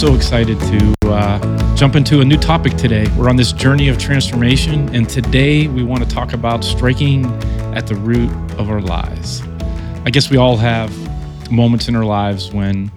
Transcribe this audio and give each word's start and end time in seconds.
so 0.00 0.14
excited 0.14 0.58
to 0.60 0.94
uh, 1.08 1.76
jump 1.76 1.94
into 1.94 2.22
a 2.22 2.24
new 2.24 2.38
topic 2.38 2.74
today. 2.78 3.06
We're 3.18 3.28
on 3.28 3.36
this 3.36 3.52
journey 3.52 3.88
of 3.88 3.98
transformation, 3.98 4.88
and 4.94 5.06
today 5.06 5.68
we 5.68 5.82
want 5.82 6.02
to 6.02 6.08
talk 6.08 6.32
about 6.32 6.64
striking 6.64 7.26
at 7.74 7.86
the 7.86 7.96
root 7.96 8.30
of 8.58 8.70
our 8.70 8.80
lies. 8.80 9.42
I 10.06 10.10
guess 10.10 10.30
we 10.30 10.38
all 10.38 10.56
have 10.56 10.90
moments 11.52 11.86
in 11.86 11.96
our 11.96 12.06
lives 12.06 12.50
when 12.50 12.90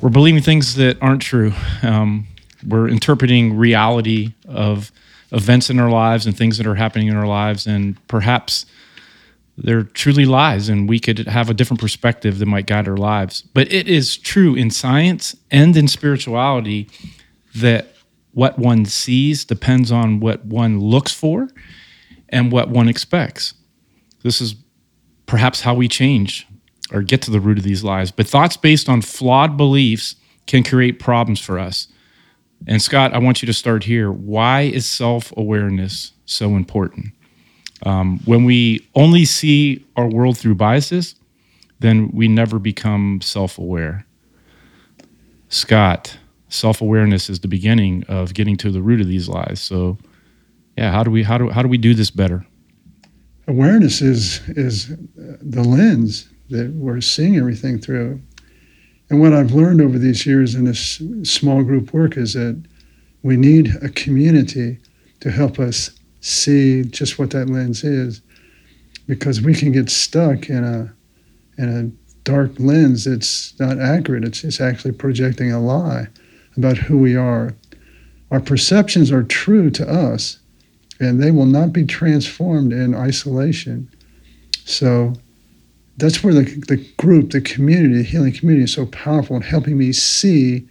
we're 0.00 0.08
believing 0.08 0.40
things 0.40 0.76
that 0.76 0.96
aren't 1.02 1.20
true. 1.20 1.52
Um, 1.82 2.26
we're 2.66 2.88
interpreting 2.88 3.54
reality 3.54 4.32
of 4.48 4.90
events 5.32 5.68
in 5.68 5.78
our 5.78 5.90
lives 5.90 6.24
and 6.24 6.34
things 6.34 6.56
that 6.56 6.66
are 6.66 6.76
happening 6.76 7.08
in 7.08 7.16
our 7.16 7.26
lives, 7.26 7.66
and 7.66 7.94
perhaps 8.08 8.64
they're 9.58 9.82
truly 9.82 10.26
lies, 10.26 10.68
and 10.68 10.88
we 10.88 11.00
could 11.00 11.18
have 11.26 11.48
a 11.48 11.54
different 11.54 11.80
perspective 11.80 12.38
that 12.38 12.46
might 12.46 12.66
guide 12.66 12.88
our 12.88 12.96
lives. 12.96 13.42
But 13.42 13.72
it 13.72 13.88
is 13.88 14.16
true 14.16 14.54
in 14.54 14.70
science 14.70 15.34
and 15.50 15.76
in 15.76 15.88
spirituality 15.88 16.88
that 17.54 17.94
what 18.32 18.58
one 18.58 18.84
sees 18.84 19.46
depends 19.46 19.90
on 19.90 20.20
what 20.20 20.44
one 20.44 20.78
looks 20.78 21.12
for 21.12 21.48
and 22.28 22.52
what 22.52 22.68
one 22.68 22.88
expects. 22.88 23.54
This 24.22 24.42
is 24.42 24.56
perhaps 25.24 25.62
how 25.62 25.74
we 25.74 25.88
change 25.88 26.46
or 26.92 27.02
get 27.02 27.22
to 27.22 27.30
the 27.30 27.40
root 27.40 27.58
of 27.58 27.64
these 27.64 27.82
lies. 27.82 28.10
But 28.10 28.26
thoughts 28.26 28.56
based 28.56 28.88
on 28.88 29.00
flawed 29.00 29.56
beliefs 29.56 30.16
can 30.46 30.62
create 30.62 31.00
problems 31.00 31.40
for 31.40 31.58
us. 31.58 31.88
And 32.66 32.82
Scott, 32.82 33.14
I 33.14 33.18
want 33.18 33.42
you 33.42 33.46
to 33.46 33.52
start 33.52 33.84
here. 33.84 34.10
Why 34.10 34.62
is 34.62 34.86
self 34.86 35.32
awareness 35.36 36.12
so 36.26 36.56
important? 36.56 37.12
Um, 37.82 38.20
when 38.24 38.44
we 38.44 38.86
only 38.94 39.24
see 39.24 39.84
our 39.96 40.08
world 40.08 40.38
through 40.38 40.54
biases, 40.54 41.14
then 41.80 42.10
we 42.12 42.28
never 42.28 42.58
become 42.58 43.20
self 43.20 43.58
aware. 43.58 44.06
Scott, 45.48 46.18
self 46.48 46.80
awareness 46.80 47.28
is 47.28 47.40
the 47.40 47.48
beginning 47.48 48.04
of 48.08 48.34
getting 48.34 48.56
to 48.58 48.70
the 48.70 48.82
root 48.82 49.00
of 49.00 49.08
these 49.08 49.28
lies. 49.28 49.60
So, 49.60 49.98
yeah, 50.76 50.90
how 50.90 51.04
do 51.04 51.10
we 51.10 51.22
how 51.22 51.38
do 51.38 51.50
how 51.50 51.62
do 51.62 51.68
we 51.68 51.78
do 51.78 51.94
this 51.94 52.10
better? 52.10 52.46
Awareness 53.46 54.00
is 54.00 54.40
is 54.48 54.88
the 55.16 55.62
lens 55.62 56.28
that 56.48 56.72
we're 56.72 57.00
seeing 57.00 57.36
everything 57.36 57.78
through. 57.78 58.20
And 59.08 59.20
what 59.20 59.32
I've 59.32 59.52
learned 59.52 59.80
over 59.80 59.98
these 59.98 60.26
years 60.26 60.54
in 60.54 60.64
this 60.64 61.00
small 61.22 61.62
group 61.62 61.92
work 61.92 62.16
is 62.16 62.32
that 62.34 62.60
we 63.22 63.36
need 63.36 63.74
a 63.82 63.88
community 63.88 64.78
to 65.20 65.30
help 65.30 65.58
us 65.58 65.90
see 66.26 66.82
just 66.82 67.18
what 67.18 67.30
that 67.30 67.48
lens 67.48 67.84
is 67.84 68.20
because 69.06 69.40
we 69.40 69.54
can 69.54 69.70
get 69.70 69.88
stuck 69.88 70.48
in 70.48 70.64
a 70.64 70.92
in 71.58 71.68
a 71.68 71.90
dark 72.24 72.50
lens 72.58 73.04
that's 73.04 73.58
not 73.60 73.78
accurate. 73.78 74.24
It's, 74.24 74.42
it's 74.42 74.60
actually 74.60 74.92
projecting 74.92 75.52
a 75.52 75.60
lie 75.60 76.08
about 76.56 76.76
who 76.76 76.98
we 76.98 77.14
are. 77.14 77.54
Our 78.30 78.40
perceptions 78.40 79.12
are 79.12 79.22
true 79.22 79.70
to 79.70 79.88
us 79.88 80.40
and 80.98 81.22
they 81.22 81.30
will 81.30 81.46
not 81.46 81.72
be 81.72 81.86
transformed 81.86 82.72
in 82.72 82.94
isolation. 82.94 83.88
So 84.64 85.14
that's 85.96 86.24
where 86.24 86.34
the, 86.34 86.42
the 86.66 86.84
group 86.96 87.30
the 87.30 87.40
community 87.40 87.98
the 87.98 88.02
healing 88.02 88.32
community 88.32 88.64
is 88.64 88.72
so 88.72 88.86
powerful 88.86 89.36
in 89.36 89.42
helping 89.42 89.78
me 89.78 89.92
see 89.92 90.66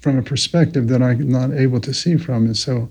from 0.00 0.16
a 0.16 0.22
perspective 0.22 0.88
that 0.88 1.02
i'm 1.02 1.28
not 1.28 1.52
able 1.52 1.80
to 1.80 1.92
see 1.92 2.16
from. 2.16 2.46
And 2.46 2.56
so 2.56 2.88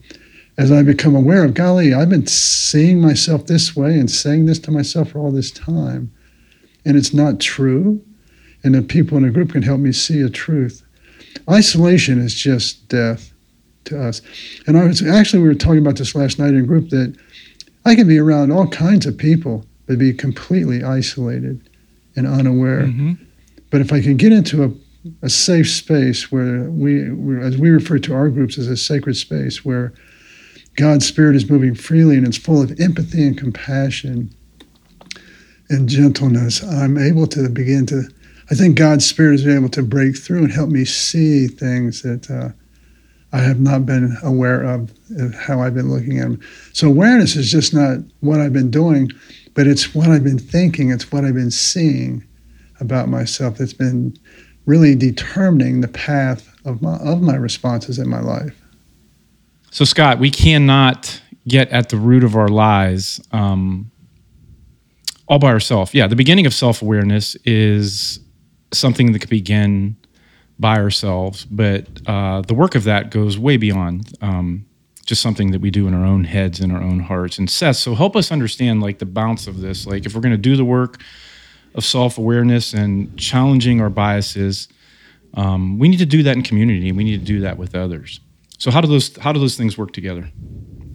as 0.61 0.71
I 0.71 0.83
become 0.83 1.15
aware 1.15 1.43
of, 1.43 1.55
golly, 1.55 1.91
I've 1.91 2.09
been 2.09 2.27
seeing 2.27 3.01
myself 3.01 3.47
this 3.47 3.75
way 3.75 3.97
and 3.97 4.11
saying 4.11 4.45
this 4.45 4.59
to 4.59 4.71
myself 4.71 5.09
for 5.09 5.17
all 5.17 5.31
this 5.31 5.49
time, 5.49 6.13
and 6.85 6.95
it's 6.95 7.15
not 7.15 7.39
true. 7.39 7.99
And 8.63 8.75
the 8.75 8.83
people 8.83 9.17
in 9.17 9.25
a 9.25 9.31
group 9.31 9.53
can 9.53 9.63
help 9.63 9.79
me 9.79 9.91
see 9.91 10.21
a 10.21 10.29
truth. 10.29 10.83
Isolation 11.49 12.19
is 12.19 12.35
just 12.35 12.87
death 12.89 13.33
to 13.85 13.99
us. 13.99 14.21
And 14.67 14.77
I 14.77 14.85
was 14.85 15.01
actually 15.01 15.41
we 15.41 15.47
were 15.47 15.55
talking 15.55 15.79
about 15.79 15.95
this 15.95 16.13
last 16.13 16.37
night 16.37 16.53
in 16.53 16.67
group 16.67 16.89
that 16.89 17.17
I 17.83 17.95
can 17.95 18.07
be 18.07 18.19
around 18.19 18.51
all 18.51 18.67
kinds 18.67 19.07
of 19.07 19.17
people 19.17 19.65
but 19.87 19.97
be 19.97 20.13
completely 20.13 20.83
isolated 20.83 21.67
and 22.15 22.27
unaware. 22.27 22.83
Mm-hmm. 22.83 23.13
But 23.71 23.81
if 23.81 23.91
I 23.91 23.99
can 23.99 24.15
get 24.15 24.31
into 24.31 24.63
a, 24.63 24.71
a 25.23 25.29
safe 25.29 25.71
space 25.71 26.31
where 26.31 26.69
we, 26.69 27.01
as 27.41 27.57
we 27.57 27.71
refer 27.71 27.97
to 27.97 28.13
our 28.13 28.29
groups 28.29 28.59
as 28.59 28.67
a 28.67 28.77
sacred 28.77 29.17
space, 29.17 29.65
where 29.65 29.91
God's 30.75 31.05
Spirit 31.05 31.35
is 31.35 31.49
moving 31.49 31.75
freely 31.75 32.17
and 32.17 32.25
it's 32.25 32.37
full 32.37 32.61
of 32.61 32.79
empathy 32.79 33.25
and 33.25 33.37
compassion 33.37 34.33
and 35.69 35.87
gentleness. 35.87 36.63
I'm 36.63 36.97
able 36.97 37.27
to 37.27 37.49
begin 37.49 37.85
to, 37.87 38.03
I 38.49 38.55
think 38.55 38.77
God's 38.77 39.05
Spirit 39.05 39.33
has 39.33 39.43
been 39.43 39.57
able 39.57 39.69
to 39.69 39.83
break 39.83 40.17
through 40.17 40.43
and 40.43 40.51
help 40.51 40.69
me 40.69 40.85
see 40.85 41.47
things 41.47 42.01
that 42.01 42.29
uh, 42.29 42.49
I 43.33 43.39
have 43.39 43.59
not 43.59 43.85
been 43.85 44.17
aware 44.23 44.61
of, 44.63 44.91
of 45.17 45.33
how 45.33 45.61
I've 45.61 45.73
been 45.73 45.89
looking 45.89 46.19
at 46.19 46.23
them. 46.23 46.41
So 46.73 46.87
awareness 46.87 47.35
is 47.35 47.49
just 47.51 47.73
not 47.73 47.99
what 48.19 48.41
I've 48.41 48.53
been 48.53 48.71
doing, 48.71 49.09
but 49.53 49.67
it's 49.67 49.95
what 49.95 50.09
I've 50.09 50.23
been 50.23 50.39
thinking, 50.39 50.91
it's 50.91 51.11
what 51.11 51.23
I've 51.23 51.35
been 51.35 51.51
seeing 51.51 52.25
about 52.79 53.07
myself 53.07 53.57
that's 53.57 53.73
been 53.73 54.17
really 54.65 54.95
determining 54.95 55.81
the 55.81 55.87
path 55.87 56.53
of 56.65 56.81
my, 56.81 56.97
of 56.97 57.21
my 57.21 57.35
responses 57.35 57.99
in 57.99 58.09
my 58.09 58.19
life. 58.19 58.60
So, 59.73 59.85
Scott, 59.85 60.19
we 60.19 60.29
cannot 60.29 61.21
get 61.47 61.69
at 61.69 61.87
the 61.87 61.95
root 61.95 62.25
of 62.25 62.35
our 62.35 62.49
lies 62.49 63.21
um, 63.31 63.89
all 65.27 65.39
by 65.39 65.47
ourselves. 65.47 65.93
Yeah, 65.93 66.07
the 66.07 66.15
beginning 66.17 66.45
of 66.45 66.53
self 66.53 66.81
awareness 66.81 67.35
is 67.45 68.19
something 68.73 69.13
that 69.13 69.19
can 69.19 69.29
begin 69.29 69.95
by 70.59 70.75
ourselves, 70.75 71.45
but 71.45 71.87
uh, 72.05 72.41
the 72.41 72.53
work 72.53 72.75
of 72.75 72.83
that 72.83 73.11
goes 73.11 73.39
way 73.39 73.55
beyond 73.55 74.13
um, 74.21 74.65
just 75.05 75.21
something 75.21 75.51
that 75.51 75.61
we 75.61 75.71
do 75.71 75.87
in 75.87 75.93
our 75.93 76.05
own 76.05 76.25
heads 76.25 76.59
and 76.59 76.73
our 76.73 76.81
own 76.81 76.99
hearts. 76.99 77.37
And 77.37 77.49
Seth, 77.49 77.77
so 77.77 77.95
help 77.95 78.17
us 78.17 78.29
understand 78.29 78.81
like 78.81 78.99
the 78.99 79.05
bounce 79.05 79.47
of 79.47 79.61
this. 79.61 79.87
Like, 79.87 80.05
if 80.05 80.13
we're 80.13 80.21
going 80.21 80.33
to 80.33 80.37
do 80.37 80.57
the 80.57 80.65
work 80.65 81.01
of 81.75 81.85
self 81.85 82.17
awareness 82.17 82.73
and 82.73 83.17
challenging 83.17 83.79
our 83.79 83.89
biases, 83.89 84.67
um, 85.35 85.79
we 85.79 85.87
need 85.87 85.99
to 85.99 86.05
do 86.05 86.23
that 86.23 86.35
in 86.35 86.43
community. 86.43 86.91
We 86.91 87.05
need 87.05 87.21
to 87.21 87.25
do 87.25 87.39
that 87.39 87.57
with 87.57 87.73
others. 87.73 88.19
So 88.61 88.69
how 88.69 88.79
do 88.79 88.87
those 88.87 89.17
how 89.17 89.31
do 89.31 89.39
those 89.39 89.57
things 89.57 89.75
work 89.75 89.91
together? 89.91 90.29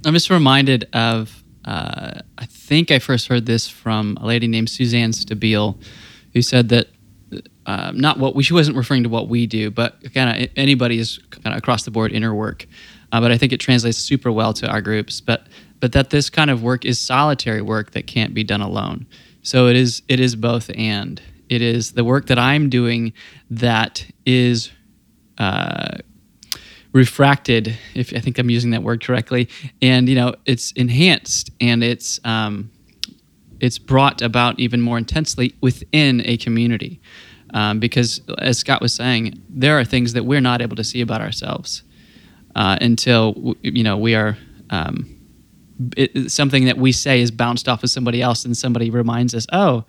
I'm 0.05 0.15
just 0.15 0.31
reminded 0.31 0.89
of 0.93 1.43
uh, 1.65 2.21
I 2.39 2.47
think 2.47 2.93
I 2.93 3.01
first 3.01 3.27
heard 3.27 3.45
this 3.47 3.67
from 3.67 4.17
a 4.21 4.25
lady 4.25 4.47
named 4.47 4.71
Suzanne 4.71 5.11
Stabile, 5.11 5.77
who 6.33 6.43
said 6.43 6.69
that 6.69 6.87
uh, 7.67 7.91
not 7.93 8.21
what 8.21 8.37
we 8.37 8.45
she 8.45 8.55
wasn't 8.55 8.77
referring 8.77 9.03
to 9.03 9.09
what 9.09 9.29
we 9.29 9.49
do, 9.49 9.73
but 9.73 9.97
kind 10.15 10.45
of 10.45 10.49
anybody 10.55 11.01
is 11.01 11.19
kind 11.31 11.49
of 11.49 11.59
across 11.59 11.83
the 11.83 11.91
board 11.91 12.13
inner 12.13 12.33
work. 12.33 12.69
Uh, 13.11 13.21
but 13.21 13.33
I 13.33 13.37
think 13.37 13.53
it 13.53 13.59
translates 13.59 13.99
super 13.99 14.31
well 14.31 14.53
to 14.53 14.69
our 14.71 14.81
groups. 14.81 15.21
But 15.21 15.49
but 15.81 15.91
that 15.91 16.11
this 16.11 16.31
kind 16.31 16.53
of 16.53 16.63
work 16.63 16.85
is 16.85 17.01
solitary 17.01 17.63
work 17.63 17.91
that 17.91 18.07
can't 18.07 18.33
be 18.33 18.45
done 18.45 18.61
alone. 18.61 19.07
So 19.43 19.67
it 19.67 19.75
is 19.75 20.03
it 20.07 20.21
is 20.21 20.37
both 20.37 20.71
and 20.77 21.21
it 21.49 21.63
is 21.63 21.95
the 21.95 22.05
work 22.05 22.27
that 22.27 22.39
I'm 22.39 22.71
doing 22.71 23.13
that 23.51 24.07
is 24.25 24.71
uh, 25.39 25.97
refracted 26.97 27.77
if 27.95 28.15
i 28.15 28.19
think 28.19 28.39
i'm 28.39 28.49
using 28.49 28.71
that 28.71 28.83
word 28.83 29.05
correctly 29.05 29.49
and 29.83 30.09
you 30.09 30.15
know 30.15 30.35
it's 30.47 30.73
enhanced 30.73 31.51
and 31.61 31.85
it's 31.85 32.19
um, 32.25 32.71
it's 33.61 33.79
brought 33.79 34.23
about 34.23 34.59
even 34.59 34.81
more 34.81 34.99
intensely 34.99 35.55
within 35.61 36.23
a 36.25 36.37
community. 36.37 37.01
Um, 37.55 37.79
because 37.79 38.21
as 38.39 38.59
scott 38.59 38.81
was 38.83 38.93
saying 38.93 39.41
there 39.49 39.79
are 39.79 39.85
things 39.85 40.15
that 40.15 40.25
we're 40.25 40.41
not 40.41 40.61
able 40.61 40.75
to 40.77 40.83
see 40.85 41.01
about 41.01 41.21
ourselves 41.21 41.85
uh, 42.57 42.77
until 42.81 43.55
you 43.63 43.85
know 43.85 43.97
we 43.97 44.15
are 44.15 44.37
um, 44.71 45.09
it, 45.97 46.31
something 46.31 46.65
that 46.65 46.77
we 46.77 46.91
say 46.91 47.21
is 47.21 47.31
bounced 47.31 47.69
off 47.69 47.85
of 47.85 47.91
somebody 47.91 48.21
else 48.21 48.45
and 48.45 48.57
somebody 48.57 48.91
reminds 48.91 49.33
us 49.33 49.47
oh 49.53 49.85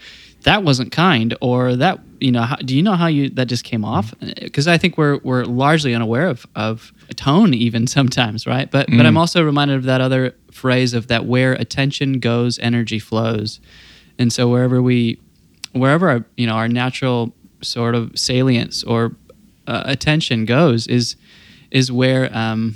that 0.48 0.64
wasn't 0.64 0.94
kind 0.94 1.36
or 1.42 1.76
that 1.76 2.00
you 2.22 2.32
know 2.32 2.44
how, 2.44 2.56
do 2.56 2.74
you 2.74 2.82
know 2.82 2.94
how 2.94 3.08
you 3.08 3.30
that 3.32 3.48
just 3.48 3.66
came 3.66 3.84
off 3.84 4.14
because 4.40 4.66
i 4.66 4.78
think 4.78 4.98
we're 4.98 5.18
we're 5.18 5.44
largely 5.44 5.94
unaware 5.94 6.28
of 6.28 6.46
of 6.56 6.94
tone 7.18 7.54
even 7.54 7.86
sometimes 7.98 8.48
right 8.48 8.72
but 8.72 8.88
mm. 8.88 8.96
but 8.96 9.06
i'm 9.06 9.16
mm. 9.16 9.20
also 9.20 9.44
reminded 9.44 9.76
of 9.76 9.84
that 9.84 10.00
other 10.00 10.34
phrase 10.52 10.94
of 10.94 11.08
that 11.08 11.26
where 11.26 11.54
attention 11.54 12.20
goes 12.20 12.58
energy 12.60 12.98
flows 12.98 13.60
and 14.18 14.32
so 14.32 14.48
wherever 14.48 14.82
we 14.82 15.20
wherever 15.74 16.10
our 16.10 16.26
you 16.38 16.48
know 16.48 16.54
our 16.54 16.70
natural 16.70 17.36
sort 17.62 17.94
of 17.94 18.18
salience 18.18 18.86
or 18.86 19.18
uh, 19.68 19.84
attention 19.86 20.46
goes 20.46 20.88
is 20.88 21.18
is 21.72 21.92
where 21.92 22.30
um 22.36 22.74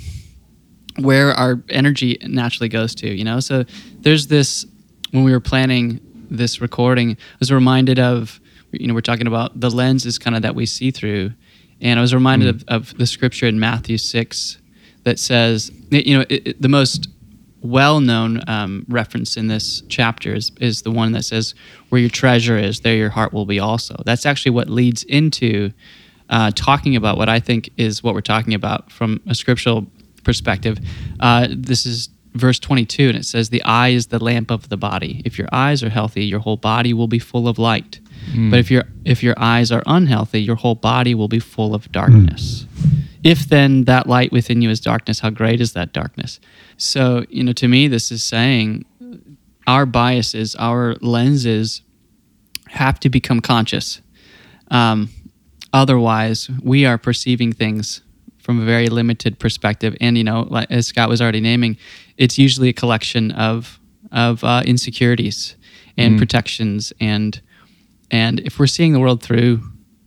where 0.98 1.32
our 1.32 1.62
energy 1.70 2.18
naturally 2.26 2.68
goes 2.68 2.94
to 2.94 3.08
you 3.08 3.24
know 3.24 3.40
so 3.40 3.64
there's 4.00 4.26
this 4.26 4.66
when 5.12 5.24
we 5.24 5.32
were 5.32 5.40
planning 5.40 6.00
this 6.36 6.60
recording, 6.60 7.12
I 7.12 7.36
was 7.40 7.52
reminded 7.52 7.98
of, 7.98 8.40
you 8.72 8.86
know, 8.86 8.94
we're 8.94 9.00
talking 9.00 9.26
about 9.26 9.58
the 9.58 9.70
lens 9.70 10.06
is 10.06 10.18
kind 10.18 10.34
of 10.34 10.42
that 10.42 10.54
we 10.54 10.66
see 10.66 10.90
through. 10.90 11.32
And 11.80 11.98
I 11.98 12.02
was 12.02 12.14
reminded 12.14 12.54
mm. 12.54 12.62
of, 12.68 12.90
of, 12.90 12.98
the 12.98 13.06
scripture 13.06 13.46
in 13.46 13.58
Matthew 13.58 13.98
6 13.98 14.58
that 15.04 15.18
says, 15.18 15.70
you 15.90 16.16
know, 16.16 16.24
it, 16.28 16.46
it, 16.46 16.62
the 16.62 16.68
most 16.68 17.08
well 17.60 18.00
known 18.00 18.40
um, 18.48 18.84
reference 18.88 19.36
in 19.36 19.48
this 19.48 19.82
chapter 19.88 20.34
is, 20.34 20.50
is 20.60 20.82
the 20.82 20.90
one 20.90 21.12
that 21.12 21.24
says, 21.24 21.54
Where 21.88 22.00
your 22.00 22.10
treasure 22.10 22.56
is, 22.56 22.80
there 22.80 22.96
your 22.96 23.10
heart 23.10 23.32
will 23.32 23.46
be 23.46 23.60
also. 23.60 24.00
That's 24.04 24.26
actually 24.26 24.52
what 24.52 24.68
leads 24.68 25.04
into 25.04 25.72
uh, 26.28 26.50
talking 26.54 26.96
about 26.96 27.18
what 27.18 27.28
I 27.28 27.40
think 27.40 27.70
is 27.76 28.02
what 28.02 28.14
we're 28.14 28.20
talking 28.20 28.54
about 28.54 28.90
from 28.90 29.20
a 29.26 29.34
scriptural 29.34 29.86
perspective. 30.24 30.78
Uh, 31.20 31.48
this 31.50 31.84
is 31.84 32.08
verse 32.34 32.58
22, 32.58 33.08
and 33.08 33.18
it 33.18 33.24
says, 33.24 33.50
The 33.50 33.62
eye 33.62 33.88
is 33.88 34.08
the 34.08 34.22
lamp 34.22 34.50
of 34.50 34.68
the 34.68 34.76
body. 34.76 35.22
If 35.24 35.38
your 35.38 35.48
eyes 35.52 35.82
are 35.82 35.90
healthy, 35.90 36.24
your 36.24 36.40
whole 36.40 36.56
body 36.56 36.92
will 36.92 37.08
be 37.08 37.18
full 37.18 37.48
of 37.48 37.58
light. 37.58 38.00
But 38.50 38.58
if 38.60 38.70
your 38.70 38.84
if 39.04 39.22
your 39.22 39.34
eyes 39.36 39.72
are 39.72 39.82
unhealthy, 39.86 40.40
your 40.40 40.56
whole 40.56 40.76
body 40.76 41.14
will 41.14 41.28
be 41.28 41.40
full 41.40 41.74
of 41.74 41.90
darkness. 41.92 42.66
If 43.24 43.46
then 43.48 43.84
that 43.84 44.06
light 44.06 44.32
within 44.32 44.62
you 44.62 44.70
is 44.70 44.80
darkness, 44.80 45.20
how 45.20 45.30
great 45.30 45.60
is 45.60 45.72
that 45.74 45.92
darkness? 45.92 46.40
So, 46.76 47.24
you 47.28 47.44
know, 47.44 47.52
to 47.52 47.68
me, 47.68 47.88
this 47.88 48.10
is 48.10 48.22
saying 48.24 48.84
our 49.66 49.86
biases, 49.86 50.56
our 50.56 50.96
lenses 51.00 51.82
have 52.68 52.98
to 53.00 53.10
become 53.10 53.40
conscious. 53.40 54.00
Um, 54.70 55.10
otherwise, 55.72 56.50
we 56.62 56.86
are 56.86 56.98
perceiving 56.98 57.52
things 57.52 58.00
from 58.42 58.60
a 58.60 58.64
very 58.64 58.88
limited 58.88 59.38
perspective. 59.38 59.96
And, 60.00 60.18
you 60.18 60.24
know, 60.24 60.46
like, 60.50 60.70
as 60.70 60.86
Scott 60.86 61.08
was 61.08 61.22
already 61.22 61.40
naming, 61.40 61.76
it's 62.16 62.38
usually 62.38 62.68
a 62.68 62.72
collection 62.72 63.30
of, 63.32 63.80
of 64.10 64.44
uh, 64.44 64.62
insecurities 64.66 65.56
and 65.96 66.18
protections. 66.18 66.92
And, 67.00 67.40
and 68.10 68.40
if 68.40 68.58
we're 68.58 68.66
seeing 68.66 68.92
the 68.92 69.00
world 69.00 69.22
through 69.22 69.62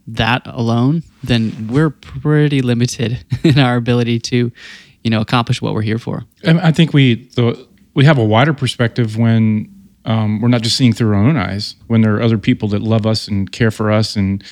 that 0.07 0.45
alone, 0.45 1.03
then 1.23 1.67
we're 1.71 1.89
pretty 1.89 2.61
limited 2.61 3.23
in 3.43 3.59
our 3.59 3.75
ability 3.75 4.19
to, 4.19 4.51
you 5.03 5.09
know, 5.09 5.21
accomplish 5.21 5.61
what 5.61 5.73
we're 5.73 5.81
here 5.81 5.99
for. 5.99 6.23
And 6.43 6.59
I 6.59 6.71
think 6.71 6.93
we 6.93 7.27
the, 7.29 7.67
we 7.93 8.05
have 8.05 8.17
a 8.17 8.23
wider 8.23 8.53
perspective 8.53 9.17
when 9.17 9.71
um, 10.05 10.41
we're 10.41 10.49
not 10.49 10.61
just 10.61 10.77
seeing 10.77 10.93
through 10.93 11.15
our 11.15 11.23
own 11.23 11.37
eyes. 11.37 11.75
When 11.87 12.01
there 12.01 12.15
are 12.15 12.21
other 12.21 12.37
people 12.37 12.67
that 12.69 12.81
love 12.81 13.05
us 13.05 13.27
and 13.27 13.51
care 13.51 13.71
for 13.71 13.91
us, 13.91 14.15
and 14.15 14.43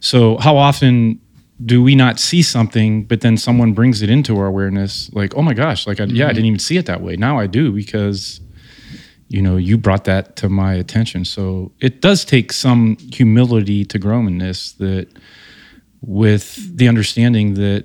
so 0.00 0.38
how 0.38 0.56
often 0.56 1.20
do 1.64 1.82
we 1.82 1.94
not 1.94 2.20
see 2.20 2.42
something, 2.42 3.04
but 3.04 3.20
then 3.20 3.36
someone 3.36 3.72
brings 3.72 4.02
it 4.02 4.10
into 4.10 4.38
our 4.38 4.46
awareness? 4.46 5.12
Like, 5.12 5.34
oh 5.34 5.42
my 5.42 5.54
gosh, 5.54 5.86
like 5.86 6.00
I, 6.00 6.04
yeah, 6.04 6.24
I 6.24 6.28
mm-hmm. 6.28 6.34
didn't 6.34 6.46
even 6.46 6.58
see 6.58 6.76
it 6.76 6.86
that 6.86 7.00
way. 7.00 7.16
Now 7.16 7.38
I 7.38 7.46
do 7.46 7.72
because 7.72 8.40
you 9.28 9.42
know 9.42 9.56
you 9.56 9.76
brought 9.76 10.04
that 10.04 10.36
to 10.36 10.48
my 10.48 10.74
attention. 10.74 11.24
So 11.24 11.72
it 11.80 12.00
does 12.00 12.24
take 12.24 12.52
some 12.52 12.96
humility 13.12 13.84
to 13.86 13.98
grow 13.98 14.20
in 14.20 14.38
this. 14.38 14.72
That 14.72 15.08
with 16.00 16.76
the 16.76 16.88
understanding 16.88 17.54
that 17.54 17.84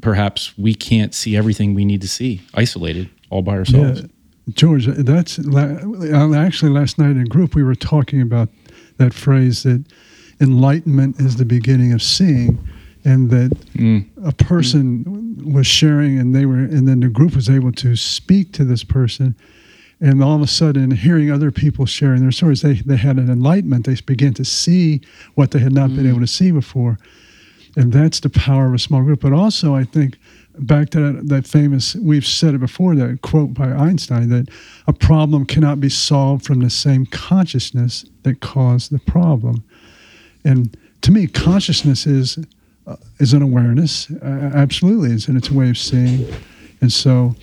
perhaps 0.00 0.56
we 0.58 0.74
can't 0.74 1.14
see 1.14 1.36
everything 1.36 1.74
we 1.74 1.84
need 1.84 2.00
to 2.02 2.08
see 2.08 2.42
isolated 2.54 3.08
all 3.30 3.42
by 3.42 3.52
ourselves. 3.56 4.02
Yeah, 4.02 4.06
George, 4.50 4.86
that's 4.86 5.38
uh, 5.38 6.32
actually 6.36 6.70
last 6.70 6.98
night 6.98 7.16
in 7.16 7.24
group 7.24 7.54
we 7.54 7.62
were 7.62 7.74
talking 7.74 8.20
about 8.20 8.50
that 8.98 9.14
phrase 9.14 9.62
that 9.62 9.84
enlightenment 10.40 11.18
is 11.18 11.36
the 11.36 11.44
beginning 11.44 11.92
of 11.92 12.02
seeing, 12.02 12.58
and 13.04 13.30
that 13.30 13.50
Mm. 13.74 14.04
a 14.22 14.32
person 14.32 15.04
was 15.44 15.66
sharing, 15.66 16.18
and 16.18 16.34
they 16.34 16.46
were, 16.46 16.58
and 16.58 16.88
then 16.88 17.00
the 17.00 17.08
group 17.08 17.34
was 17.34 17.48
able 17.50 17.72
to 17.72 17.96
speak 17.96 18.52
to 18.52 18.64
this 18.64 18.84
person, 18.84 19.34
and 20.00 20.22
all 20.22 20.36
of 20.36 20.42
a 20.42 20.46
sudden, 20.46 20.90
hearing 20.90 21.30
other 21.30 21.50
people 21.50 21.86
sharing 21.86 22.22
their 22.22 22.32
stories, 22.32 22.62
they 22.62 22.74
they 22.74 22.96
had 22.96 23.18
an 23.18 23.30
enlightenment. 23.30 23.84
They 23.86 23.96
began 24.06 24.34
to 24.34 24.44
see 24.44 25.00
what 25.34 25.50
they 25.50 25.58
had 25.60 25.72
not 25.72 25.94
been 25.94 26.06
able 26.06 26.20
to 26.20 26.26
see 26.26 26.50
before, 26.50 26.98
and 27.76 27.92
that's 27.92 28.20
the 28.20 28.30
power 28.30 28.68
of 28.68 28.74
a 28.74 28.78
small 28.78 29.02
group. 29.02 29.20
But 29.20 29.32
also, 29.32 29.74
I 29.74 29.84
think 29.84 30.16
back 30.58 30.90
to 30.90 31.00
that, 31.00 31.28
that 31.28 31.46
famous 31.46 31.96
we've 31.96 32.24
said 32.26 32.54
it 32.54 32.58
before 32.60 32.94
that 32.94 33.20
quote 33.22 33.52
by 33.54 33.70
einstein 33.72 34.28
that 34.28 34.48
a 34.86 34.92
problem 34.92 35.44
cannot 35.44 35.80
be 35.80 35.88
solved 35.88 36.44
from 36.46 36.60
the 36.60 36.70
same 36.70 37.06
consciousness 37.06 38.04
that 38.22 38.38
caused 38.40 38.92
the 38.92 39.00
problem 39.00 39.64
and 40.44 40.76
to 41.00 41.10
me 41.10 41.26
consciousness 41.26 42.06
is 42.06 42.38
uh, 42.86 42.96
is 43.18 43.32
an 43.32 43.42
awareness. 43.42 44.10
Uh, 44.10 44.50
absolutely 44.54 45.10
is 45.10 45.28
and 45.28 45.36
it's 45.36 45.48
a 45.48 45.54
way 45.54 45.70
of 45.70 45.78
seeing. 45.78 46.26
And 46.80 46.92
so 46.92 47.34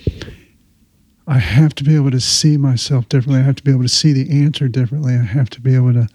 i 1.28 1.38
have 1.38 1.72
to 1.72 1.84
be 1.84 1.94
able 1.94 2.10
to 2.10 2.20
see 2.20 2.56
myself 2.56 3.08
differently. 3.08 3.40
I 3.40 3.44
have 3.44 3.56
to 3.56 3.62
be 3.62 3.70
able 3.70 3.82
to 3.82 3.88
see 3.88 4.12
the 4.12 4.44
answer 4.44 4.68
differently. 4.68 5.14
I 5.14 5.22
have 5.22 5.50
to 5.50 5.60
be 5.60 5.74
able 5.74 5.92
to 5.92 6.08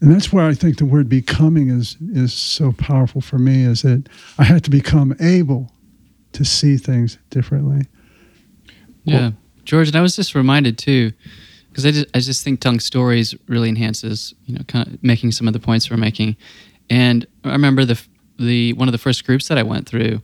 and 0.00 0.10
that's 0.10 0.32
where 0.32 0.46
I 0.46 0.54
think 0.54 0.78
the 0.78 0.84
word 0.84 1.08
becoming 1.08 1.68
is 1.68 1.96
is 2.12 2.32
so 2.32 2.72
powerful 2.72 3.20
for 3.20 3.38
me 3.38 3.64
is 3.64 3.82
that 3.82 4.08
I 4.38 4.44
have 4.44 4.62
to 4.62 4.70
become 4.70 5.14
able 5.20 5.70
to 6.32 6.44
see 6.44 6.76
things 6.76 7.18
differently. 7.28 7.86
Yeah, 9.04 9.32
George, 9.64 9.88
and 9.88 9.96
I 9.96 10.00
was 10.00 10.16
just 10.16 10.34
reminded 10.34 10.78
too, 10.78 11.12
because 11.68 11.84
I 11.84 11.90
just, 11.90 12.06
I 12.14 12.20
just 12.20 12.44
think 12.44 12.60
telling 12.60 12.80
stories 12.80 13.34
really 13.46 13.68
enhances, 13.68 14.34
you 14.46 14.54
know, 14.54 14.62
kind 14.64 14.86
of 14.86 15.02
making 15.02 15.32
some 15.32 15.46
of 15.46 15.52
the 15.52 15.60
points 15.60 15.90
we're 15.90 15.96
making. 15.96 16.36
And 16.88 17.26
I 17.44 17.52
remember 17.52 17.84
the 17.84 18.00
the 18.40 18.72
one 18.74 18.88
of 18.88 18.92
the 18.92 18.98
first 18.98 19.24
groups 19.24 19.48
that 19.48 19.58
I 19.58 19.62
went 19.62 19.88
through, 19.88 20.22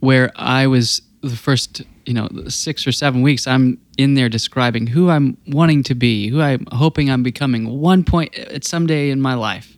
where 0.00 0.32
I 0.36 0.66
was 0.66 1.02
the 1.22 1.36
first, 1.36 1.82
you 2.04 2.14
know, 2.14 2.28
six 2.48 2.86
or 2.86 2.92
seven 2.92 3.22
weeks. 3.22 3.46
I'm 3.46 3.78
in 3.96 4.14
there 4.14 4.28
describing 4.28 4.88
who 4.88 5.08
I'm 5.08 5.36
wanting 5.46 5.82
to 5.84 5.94
be, 5.94 6.28
who 6.28 6.40
I'm 6.40 6.66
hoping 6.72 7.10
I'm 7.10 7.22
becoming 7.22 7.80
one 7.80 8.04
point 8.04 8.36
at 8.36 8.64
someday 8.64 9.10
in 9.10 9.20
my 9.20 9.34
life. 9.34 9.76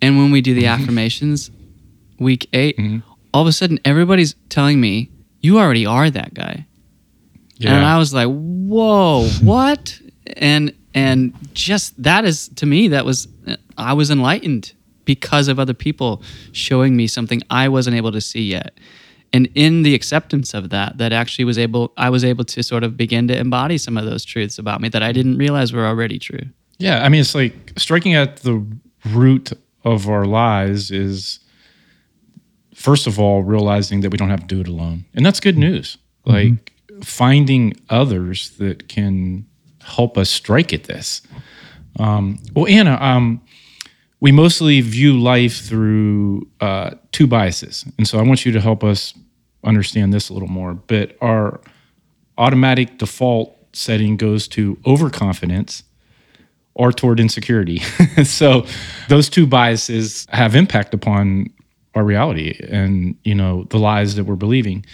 And 0.00 0.16
when 0.16 0.30
we 0.30 0.40
do 0.40 0.54
the 0.54 0.64
mm-hmm. 0.64 0.82
affirmations, 0.82 1.50
week 2.18 2.48
8 2.52 2.76
mm-hmm. 2.76 2.98
all 3.34 3.42
of 3.42 3.48
a 3.48 3.52
sudden 3.52 3.78
everybody's 3.84 4.34
telling 4.48 4.80
me 4.80 5.10
you 5.40 5.58
already 5.58 5.86
are 5.86 6.10
that 6.10 6.34
guy. 6.34 6.66
And 7.64 7.84
I 7.84 7.98
was 7.98 8.14
like, 8.14 8.28
"Whoa, 8.28 9.28
what?" 9.42 10.00
And 10.36 10.72
and 10.94 11.34
just 11.54 12.00
that 12.02 12.24
is 12.24 12.48
to 12.56 12.66
me 12.66 12.88
that 12.88 13.04
was 13.04 13.26
I 13.76 13.94
was 13.94 14.10
enlightened 14.10 14.72
because 15.08 15.48
of 15.48 15.58
other 15.58 15.72
people 15.72 16.22
showing 16.52 16.94
me 16.94 17.06
something 17.06 17.40
I 17.48 17.66
wasn't 17.66 17.96
able 17.96 18.12
to 18.12 18.20
see 18.20 18.42
yet. 18.42 18.78
And 19.32 19.48
in 19.54 19.82
the 19.82 19.94
acceptance 19.94 20.52
of 20.52 20.68
that, 20.68 20.98
that 20.98 21.14
actually 21.14 21.46
was 21.46 21.56
able 21.56 21.94
I 21.96 22.10
was 22.10 22.24
able 22.24 22.44
to 22.44 22.62
sort 22.62 22.84
of 22.84 22.94
begin 22.94 23.26
to 23.28 23.36
embody 23.36 23.78
some 23.78 23.96
of 23.96 24.04
those 24.04 24.22
truths 24.22 24.58
about 24.58 24.82
me 24.82 24.90
that 24.90 25.02
I 25.02 25.12
didn't 25.12 25.38
realize 25.38 25.72
were 25.72 25.86
already 25.86 26.18
true. 26.18 26.44
Yeah, 26.78 27.02
I 27.02 27.08
mean, 27.08 27.22
it's 27.22 27.34
like 27.34 27.72
striking 27.78 28.14
at 28.14 28.36
the 28.36 28.62
root 29.06 29.52
of 29.82 30.10
our 30.10 30.26
lies 30.26 30.90
is, 30.90 31.40
first 32.74 33.06
of 33.06 33.18
all, 33.18 33.42
realizing 33.42 34.02
that 34.02 34.10
we 34.10 34.18
don't 34.18 34.28
have 34.28 34.40
to 34.40 34.54
do 34.54 34.60
it 34.60 34.68
alone. 34.68 35.06
And 35.14 35.24
that's 35.24 35.40
good 35.40 35.56
news. 35.56 35.96
Like 36.26 36.72
finding 37.02 37.80
others 37.88 38.50
that 38.58 38.88
can 38.88 39.46
help 39.82 40.18
us 40.18 40.28
strike 40.28 40.74
at 40.74 40.84
this. 40.84 41.22
Um, 41.98 42.38
well, 42.54 42.66
Anna, 42.66 42.98
um, 43.00 43.40
we 44.20 44.32
mostly 44.32 44.80
view 44.80 45.18
life 45.18 45.60
through 45.60 46.48
uh, 46.60 46.90
two 47.12 47.26
biases. 47.26 47.84
And 47.98 48.06
so 48.06 48.18
I 48.18 48.22
want 48.22 48.44
you 48.44 48.52
to 48.52 48.60
help 48.60 48.82
us 48.82 49.14
understand 49.64 50.12
this 50.12 50.28
a 50.28 50.32
little 50.32 50.48
more. 50.48 50.74
But 50.74 51.16
our 51.20 51.60
automatic 52.36 52.98
default 52.98 53.56
setting 53.72 54.16
goes 54.16 54.48
to 54.48 54.78
overconfidence 54.86 55.84
or 56.74 56.92
toward 56.92 57.20
insecurity. 57.20 57.78
so 58.24 58.66
those 59.08 59.28
two 59.28 59.46
biases 59.46 60.26
have 60.30 60.54
impact 60.54 60.94
upon 60.94 61.50
our 61.94 62.04
reality 62.04 62.56
and 62.68 63.16
you 63.24 63.34
know 63.34 63.64
the 63.70 63.78
lies 63.78 64.14
that 64.14 64.24
we're 64.24 64.36
believing. 64.36 64.84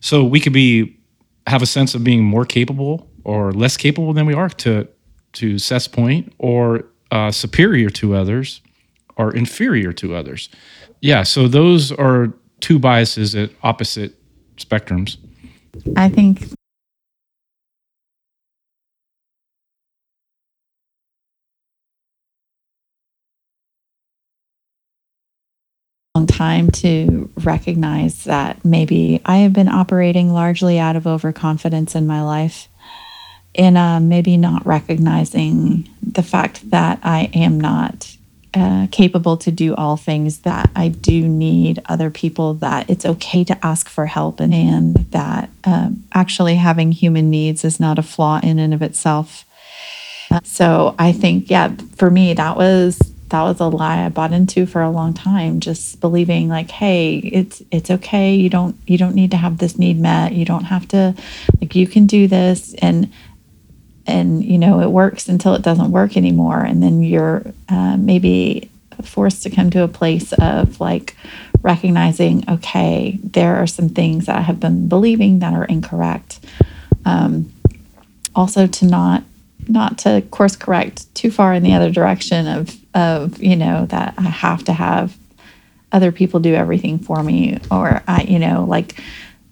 So 0.00 0.24
we 0.24 0.40
could 0.40 0.52
be 0.52 0.98
have 1.46 1.62
a 1.62 1.66
sense 1.66 1.94
of 1.94 2.02
being 2.02 2.24
more 2.24 2.44
capable 2.44 3.08
or 3.24 3.52
less 3.52 3.76
capable 3.76 4.12
than 4.12 4.26
we 4.26 4.34
are 4.34 4.48
to 4.48 4.88
to 5.34 5.58
Seth's 5.58 5.86
point, 5.86 6.32
or 6.38 6.86
uh, 7.10 7.30
superior 7.30 7.90
to 7.90 8.14
others, 8.14 8.62
or 9.16 9.34
inferior 9.34 9.92
to 9.94 10.14
others. 10.14 10.48
Yeah. 11.00 11.22
So 11.22 11.48
those 11.48 11.92
are 11.92 12.32
two 12.60 12.78
biases 12.78 13.34
at 13.34 13.50
opposite 13.62 14.14
spectrums. 14.56 15.16
I 15.96 16.08
think 16.08 16.48
time 26.36 26.70
to 26.70 27.30
recognize 27.42 28.24
that 28.24 28.64
maybe 28.64 29.20
I 29.24 29.38
have 29.38 29.52
been 29.52 29.68
operating 29.68 30.32
largely 30.32 30.78
out 30.78 30.96
of 30.96 31.06
overconfidence 31.06 31.94
in 31.94 32.06
my 32.06 32.22
life 32.22 32.68
and 33.54 33.78
uh, 33.78 34.00
maybe 34.00 34.36
not 34.36 34.66
recognizing 34.66 35.88
the 36.02 36.22
fact 36.22 36.70
that 36.70 37.00
I 37.02 37.30
am 37.32 37.58
not 37.58 38.15
uh, 38.56 38.86
capable 38.90 39.36
to 39.36 39.50
do 39.50 39.74
all 39.74 39.98
things 39.98 40.38
that 40.38 40.70
I 40.74 40.88
do 40.88 41.28
need 41.28 41.82
other 41.86 42.08
people 42.08 42.54
that 42.54 42.88
it's 42.88 43.04
okay 43.04 43.44
to 43.44 43.66
ask 43.66 43.86
for 43.86 44.06
help 44.06 44.40
and, 44.40 44.54
and 44.54 44.94
that 45.10 45.50
um, 45.64 46.04
actually 46.14 46.54
having 46.54 46.90
human 46.90 47.28
needs 47.28 47.66
is 47.66 47.78
not 47.78 47.98
a 47.98 48.02
flaw 48.02 48.40
in 48.42 48.58
and 48.58 48.72
of 48.72 48.80
itself. 48.80 49.44
Uh, 50.30 50.40
so 50.42 50.94
I 50.98 51.12
think, 51.12 51.50
yeah, 51.50 51.76
for 51.96 52.10
me, 52.10 52.32
that 52.32 52.56
was 52.56 52.98
that 53.28 53.42
was 53.42 53.58
a 53.58 53.66
lie 53.66 54.04
I 54.04 54.08
bought 54.08 54.32
into 54.32 54.66
for 54.66 54.80
a 54.80 54.90
long 54.90 55.12
time. 55.12 55.60
Just 55.60 56.00
believing 56.00 56.48
like, 56.48 56.70
hey, 56.70 57.16
it's 57.18 57.62
it's 57.70 57.90
okay. 57.90 58.34
You 58.34 58.48
don't 58.48 58.76
you 58.86 58.96
don't 58.96 59.14
need 59.14 59.32
to 59.32 59.36
have 59.36 59.58
this 59.58 59.78
need 59.78 59.98
met. 60.00 60.32
You 60.32 60.44
don't 60.44 60.64
have 60.64 60.88
to 60.88 61.14
like 61.60 61.74
you 61.74 61.86
can 61.86 62.06
do 62.06 62.26
this 62.26 62.74
and 62.74 63.12
and 64.06 64.44
you 64.44 64.58
know 64.58 64.80
it 64.80 64.90
works 64.90 65.28
until 65.28 65.54
it 65.54 65.62
doesn't 65.62 65.90
work 65.90 66.16
anymore 66.16 66.60
and 66.60 66.82
then 66.82 67.02
you're 67.02 67.42
uh, 67.68 67.96
maybe 67.96 68.70
forced 69.02 69.42
to 69.42 69.50
come 69.50 69.70
to 69.70 69.82
a 69.82 69.88
place 69.88 70.32
of 70.34 70.80
like 70.80 71.16
recognizing, 71.62 72.48
okay, 72.48 73.18
there 73.22 73.56
are 73.56 73.66
some 73.66 73.88
things 73.88 74.26
that 74.26 74.36
I 74.36 74.42
have 74.42 74.60
been 74.60 74.88
believing 74.88 75.40
that 75.40 75.52
are 75.52 75.64
incorrect. 75.64 76.40
Um, 77.04 77.52
also, 78.34 78.66
to 78.66 78.86
not 78.86 79.24
not 79.68 79.98
to 79.98 80.22
course 80.30 80.54
correct 80.54 81.12
too 81.16 81.30
far 81.30 81.52
in 81.52 81.62
the 81.62 81.72
other 81.72 81.90
direction 81.90 82.46
of 82.46 82.76
of 82.94 83.42
you 83.42 83.56
know 83.56 83.86
that 83.86 84.14
I 84.16 84.22
have 84.22 84.62
to 84.64 84.72
have 84.72 85.16
other 85.90 86.12
people 86.12 86.40
do 86.40 86.54
everything 86.54 86.98
for 86.98 87.22
me 87.22 87.58
or 87.70 88.02
I 88.06 88.22
you 88.22 88.38
know 88.38 88.64
like 88.64 89.02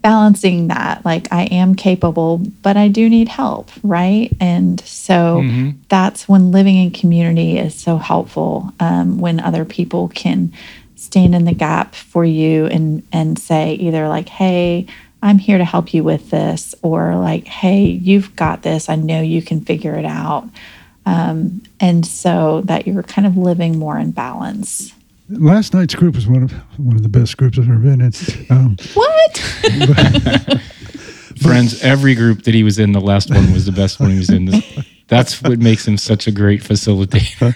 balancing 0.04 0.68
that 0.68 1.02
like 1.04 1.26
i 1.32 1.44
am 1.44 1.74
capable 1.74 2.36
but 2.62 2.76
i 2.76 2.88
do 2.88 3.08
need 3.08 3.28
help 3.28 3.70
right? 3.82 4.30
And 4.38 4.78
so 4.82 5.40
Mhm. 5.42 5.74
that's 5.88 6.28
when 6.28 6.52
living 6.52 6.76
in 6.76 6.90
community 6.90 7.58
is 7.58 7.74
so 7.74 7.96
helpful 7.96 8.72
um, 8.80 9.18
when 9.18 9.40
other 9.40 9.64
people 9.64 10.08
can 10.08 10.52
stand 10.94 11.34
in 11.34 11.44
the 11.46 11.54
gap 11.54 11.94
for 11.94 12.24
you 12.24 12.66
and 12.66 13.02
and 13.12 13.38
say 13.38 13.74
either 13.74 14.08
like 14.08 14.28
hey 14.28 14.86
i'm 15.22 15.38
here 15.38 15.58
to 15.58 15.64
help 15.64 15.92
you 15.94 16.02
with 16.04 16.30
this 16.30 16.74
or 16.82 17.16
like 17.16 17.46
hey 17.46 17.84
you've 17.84 18.34
got 18.36 18.62
this. 18.62 18.88
I 18.88 18.96
know 18.96 19.20
you 19.22 19.42
can 19.42 19.60
figure 19.62 19.94
it 19.96 20.04
out. 20.06 20.48
Um, 21.06 21.60
and 21.80 22.06
so 22.06 22.62
that 22.64 22.86
you're 22.86 23.02
kind 23.02 23.26
of 23.26 23.36
living 23.36 23.78
more 23.78 23.98
in 23.98 24.10
balance 24.12 24.93
Last 25.28 25.72
night's 25.72 25.94
group 25.94 26.14
was 26.16 26.26
one 26.26 26.42
of 26.42 26.52
one 26.78 26.96
of 26.96 27.02
the 27.02 27.08
best 27.08 27.36
groups 27.38 27.58
I've 27.58 27.68
ever 27.68 27.78
been 27.78 28.00
in. 28.02 28.12
Um, 28.50 28.76
what 28.94 29.38
Friends, 31.42 31.82
every 31.82 32.14
group 32.14 32.42
that 32.44 32.54
he 32.54 32.62
was 32.62 32.78
in, 32.78 32.92
the 32.92 33.00
last 33.00 33.30
one 33.30 33.52
was 33.52 33.66
the 33.66 33.72
best 33.72 33.98
one 34.00 34.10
he 34.10 34.18
was 34.18 34.30
in. 34.30 34.50
That's 35.08 35.42
what 35.42 35.58
makes 35.58 35.86
him 35.86 35.96
such 35.98 36.26
a 36.26 36.30
great 36.32 36.62
facilitator. 36.62 37.52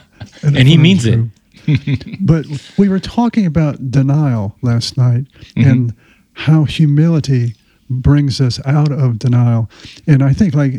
And 0.42 0.56
he 0.68 0.74
affirmed 0.74 0.82
means 0.82 1.06
it. 1.06 2.16
but 2.20 2.46
we 2.78 2.88
were 2.88 3.00
talking 3.00 3.46
about 3.46 3.90
denial 3.90 4.54
last 4.62 4.96
night 4.96 5.24
Mm-hmm. 5.56 5.68
and 5.70 5.94
how 6.34 6.64
humility 6.64 7.54
brings 7.90 8.40
us 8.40 8.60
out 8.66 8.92
of 8.92 9.18
denial. 9.18 9.68
And 10.06 10.22
I 10.22 10.32
think, 10.34 10.54
like 10.54 10.74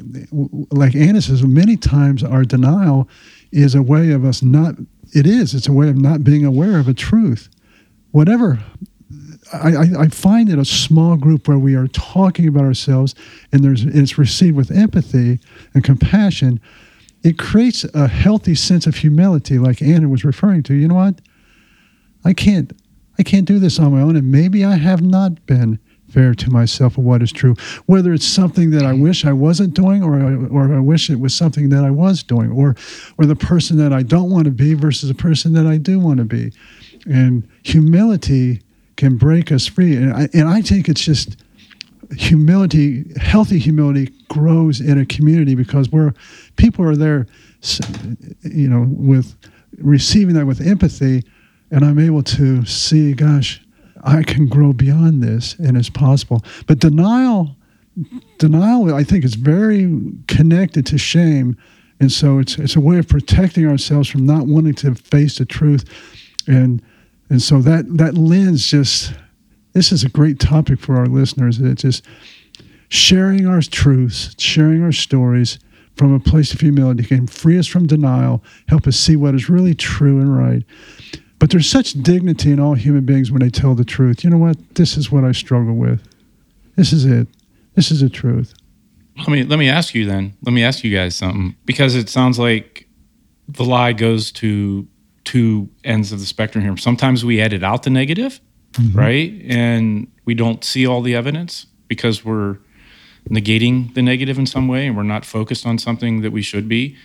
like 0.71 0.95
Anna 0.95 1.21
says, 1.21 1.43
many 1.43 1.75
times 1.75 2.23
our 2.23 2.43
denial 2.45 3.09
is 3.51 3.73
a 3.75 3.81
way 3.81 4.11
of 4.11 4.23
us 4.23 4.41
not. 4.43 4.75
It 5.13 5.25
is. 5.25 5.53
It's 5.53 5.67
a 5.67 5.73
way 5.73 5.89
of 5.89 5.97
not 5.97 6.23
being 6.23 6.45
aware 6.45 6.79
of 6.79 6.87
a 6.87 6.93
truth. 6.93 7.49
Whatever 8.11 8.59
I, 9.53 9.75
I, 9.99 10.07
find 10.09 10.49
that 10.49 10.59
a 10.59 10.65
small 10.65 11.15
group 11.15 11.47
where 11.47 11.57
we 11.57 11.75
are 11.75 11.87
talking 11.87 12.47
about 12.47 12.63
ourselves 12.63 13.15
and 13.51 13.63
there's 13.63 13.83
it's 13.83 14.17
received 14.17 14.57
with 14.57 14.71
empathy 14.71 15.39
and 15.73 15.83
compassion, 15.83 16.59
it 17.23 17.37
creates 17.37 17.85
a 17.93 18.07
healthy 18.07 18.55
sense 18.55 18.87
of 18.87 18.95
humility, 18.95 19.57
like 19.57 19.81
Anna 19.81 20.09
was 20.09 20.25
referring 20.25 20.63
to. 20.63 20.73
You 20.73 20.87
know 20.87 20.95
what? 20.95 21.21
I 22.25 22.33
can't 22.33 22.73
I 23.17 23.23
can't 23.23 23.47
do 23.47 23.59
this 23.59 23.79
on 23.79 23.93
my 23.93 24.01
own, 24.01 24.15
and 24.15 24.31
maybe 24.31 24.65
I 24.65 24.75
have 24.75 25.01
not 25.01 25.45
been 25.45 25.79
fair 26.09 26.33
to 26.33 26.49
myself 26.49 26.97
of 26.97 27.03
what 27.03 27.21
is 27.21 27.31
true. 27.31 27.55
Whether 27.85 28.13
it's 28.13 28.25
something 28.25 28.71
that 28.71 28.83
I 28.83 28.93
wish 28.93 29.25
I 29.25 29.33
wasn't 29.33 29.73
doing, 29.73 30.03
or 30.03 30.15
I, 30.19 30.33
or 30.47 30.73
I 30.73 30.79
wish 30.79 31.09
it 31.09 31.19
was 31.19 31.33
something 31.33 31.69
that 31.69 31.83
I 31.83 31.91
was 31.91 32.23
doing, 32.23 32.51
or 32.51 32.75
or 33.17 33.25
the 33.25 33.35
person 33.35 33.77
that 33.77 33.93
I 33.93 34.03
don't 34.03 34.29
want 34.29 34.45
to 34.45 34.51
be 34.51 34.73
versus 34.73 35.09
the 35.09 35.15
person 35.15 35.53
that 35.53 35.67
I 35.67 35.77
do 35.77 35.99
want 35.99 36.19
to 36.19 36.25
be, 36.25 36.51
and 37.05 37.47
humility 37.63 38.61
can 38.95 39.17
break 39.17 39.51
us 39.51 39.67
free. 39.67 39.95
And 39.95 40.13
I, 40.13 40.29
and 40.33 40.47
I 40.47 40.61
think 40.61 40.89
it's 40.89 41.03
just 41.03 41.37
humility, 42.15 43.05
healthy 43.19 43.59
humility 43.59 44.11
grows 44.29 44.79
in 44.79 44.99
a 44.99 45.05
community 45.05 45.55
because 45.55 45.91
we're 45.91 46.13
people 46.55 46.85
are 46.85 46.95
there, 46.95 47.27
you 48.43 48.67
know, 48.67 48.87
with 48.89 49.35
receiving 49.77 50.35
that 50.35 50.45
with 50.45 50.61
empathy, 50.65 51.23
and 51.71 51.83
I'm 51.83 51.99
able 51.99 52.23
to 52.23 52.65
see, 52.65 53.13
gosh, 53.13 53.61
I 54.03 54.23
can 54.23 54.47
grow 54.47 54.73
beyond 54.73 55.21
this, 55.21 55.55
and 55.59 55.77
it's 55.77 55.89
possible. 55.89 56.43
But 56.65 56.79
denial, 56.79 57.55
denial, 58.37 58.93
I 58.93 59.03
think 59.03 59.25
is 59.25 59.35
very 59.35 59.91
connected 60.27 60.85
to 60.87 60.97
shame, 60.97 61.57
and 61.99 62.11
so 62.11 62.39
it's 62.39 62.57
it's 62.57 62.75
a 62.75 62.81
way 62.81 62.99
of 62.99 63.07
protecting 63.07 63.67
ourselves 63.67 64.09
from 64.09 64.25
not 64.25 64.47
wanting 64.47 64.75
to 64.75 64.95
face 64.95 65.37
the 65.37 65.45
truth, 65.45 65.83
and 66.47 66.81
and 67.29 67.41
so 67.41 67.59
that 67.61 67.97
that 67.97 68.15
lens 68.15 68.67
just 68.67 69.13
this 69.73 69.91
is 69.91 70.03
a 70.03 70.09
great 70.09 70.39
topic 70.39 70.79
for 70.79 70.97
our 70.97 71.07
listeners. 71.07 71.59
It's 71.59 71.81
just 71.81 72.05
sharing 72.89 73.45
our 73.47 73.61
truths, 73.61 74.35
sharing 74.37 74.83
our 74.83 74.91
stories 74.91 75.59
from 75.97 76.13
a 76.13 76.19
place 76.19 76.53
of 76.53 76.61
humility 76.61 77.03
can 77.03 77.27
free 77.27 77.57
us 77.57 77.67
from 77.67 77.87
denial, 77.87 78.43
help 78.67 78.87
us 78.87 78.95
see 78.95 79.15
what 79.15 79.33
is 79.33 79.49
really 79.49 79.73
true 79.73 80.19
and 80.19 80.37
right. 80.37 80.63
But 81.39 81.51
there's 81.51 81.69
such 81.69 81.93
dignity 81.93 82.51
in 82.51 82.59
all 82.59 82.73
human 82.73 83.05
beings 83.05 83.31
when 83.31 83.41
they 83.41 83.49
tell 83.49 83.75
the 83.75 83.85
truth. 83.85 84.23
You 84.23 84.29
know 84.29 84.37
what? 84.37 84.75
This 84.75 84.97
is 84.97 85.11
what 85.11 85.23
I 85.23 85.31
struggle 85.31 85.75
with. 85.75 86.01
This 86.75 86.91
is 86.91 87.05
it. 87.05 87.27
This 87.75 87.91
is 87.91 88.01
the 88.01 88.09
truth. 88.09 88.53
Let 89.19 89.29
me 89.29 89.43
let 89.43 89.59
me 89.59 89.69
ask 89.69 89.95
you 89.95 90.05
then. 90.05 90.35
Let 90.43 90.53
me 90.53 90.63
ask 90.63 90.83
you 90.83 90.95
guys 90.95 91.15
something 91.15 91.55
because 91.65 91.95
it 91.95 92.09
sounds 92.09 92.37
like 92.37 92.87
the 93.47 93.63
lie 93.63 93.93
goes 93.93 94.31
to 94.33 94.87
two 95.23 95.69
ends 95.83 96.11
of 96.11 96.19
the 96.19 96.25
spectrum 96.25 96.63
here. 96.63 96.77
Sometimes 96.77 97.25
we 97.25 97.41
edit 97.41 97.63
out 97.63 97.83
the 97.83 97.89
negative, 97.89 98.39
mm-hmm. 98.73 98.97
right? 98.97 99.41
And 99.47 100.07
we 100.25 100.33
don't 100.33 100.63
see 100.63 100.85
all 100.85 101.01
the 101.01 101.15
evidence 101.15 101.67
because 101.87 102.23
we're 102.23 102.57
negating 103.29 103.93
the 103.93 104.01
negative 104.01 104.37
in 104.37 104.45
some 104.45 104.67
way 104.67 104.87
and 104.87 104.95
we're 104.95 105.03
not 105.03 105.25
focused 105.25 105.65
on 105.65 105.77
something 105.77 106.21
that 106.21 106.31
we 106.31 106.41
should 106.41 106.67
be. 106.69 106.95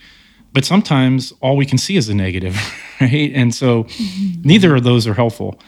But 0.53 0.65
sometimes 0.65 1.33
all 1.41 1.57
we 1.57 1.65
can 1.65 1.77
see 1.77 1.97
is 1.97 2.07
the 2.07 2.13
negative, 2.13 2.55
right? 3.01 3.31
And 3.33 3.53
so 3.53 3.87
neither 4.43 4.75
of 4.75 4.83
those 4.83 5.07
are 5.07 5.13
helpful. 5.13 5.59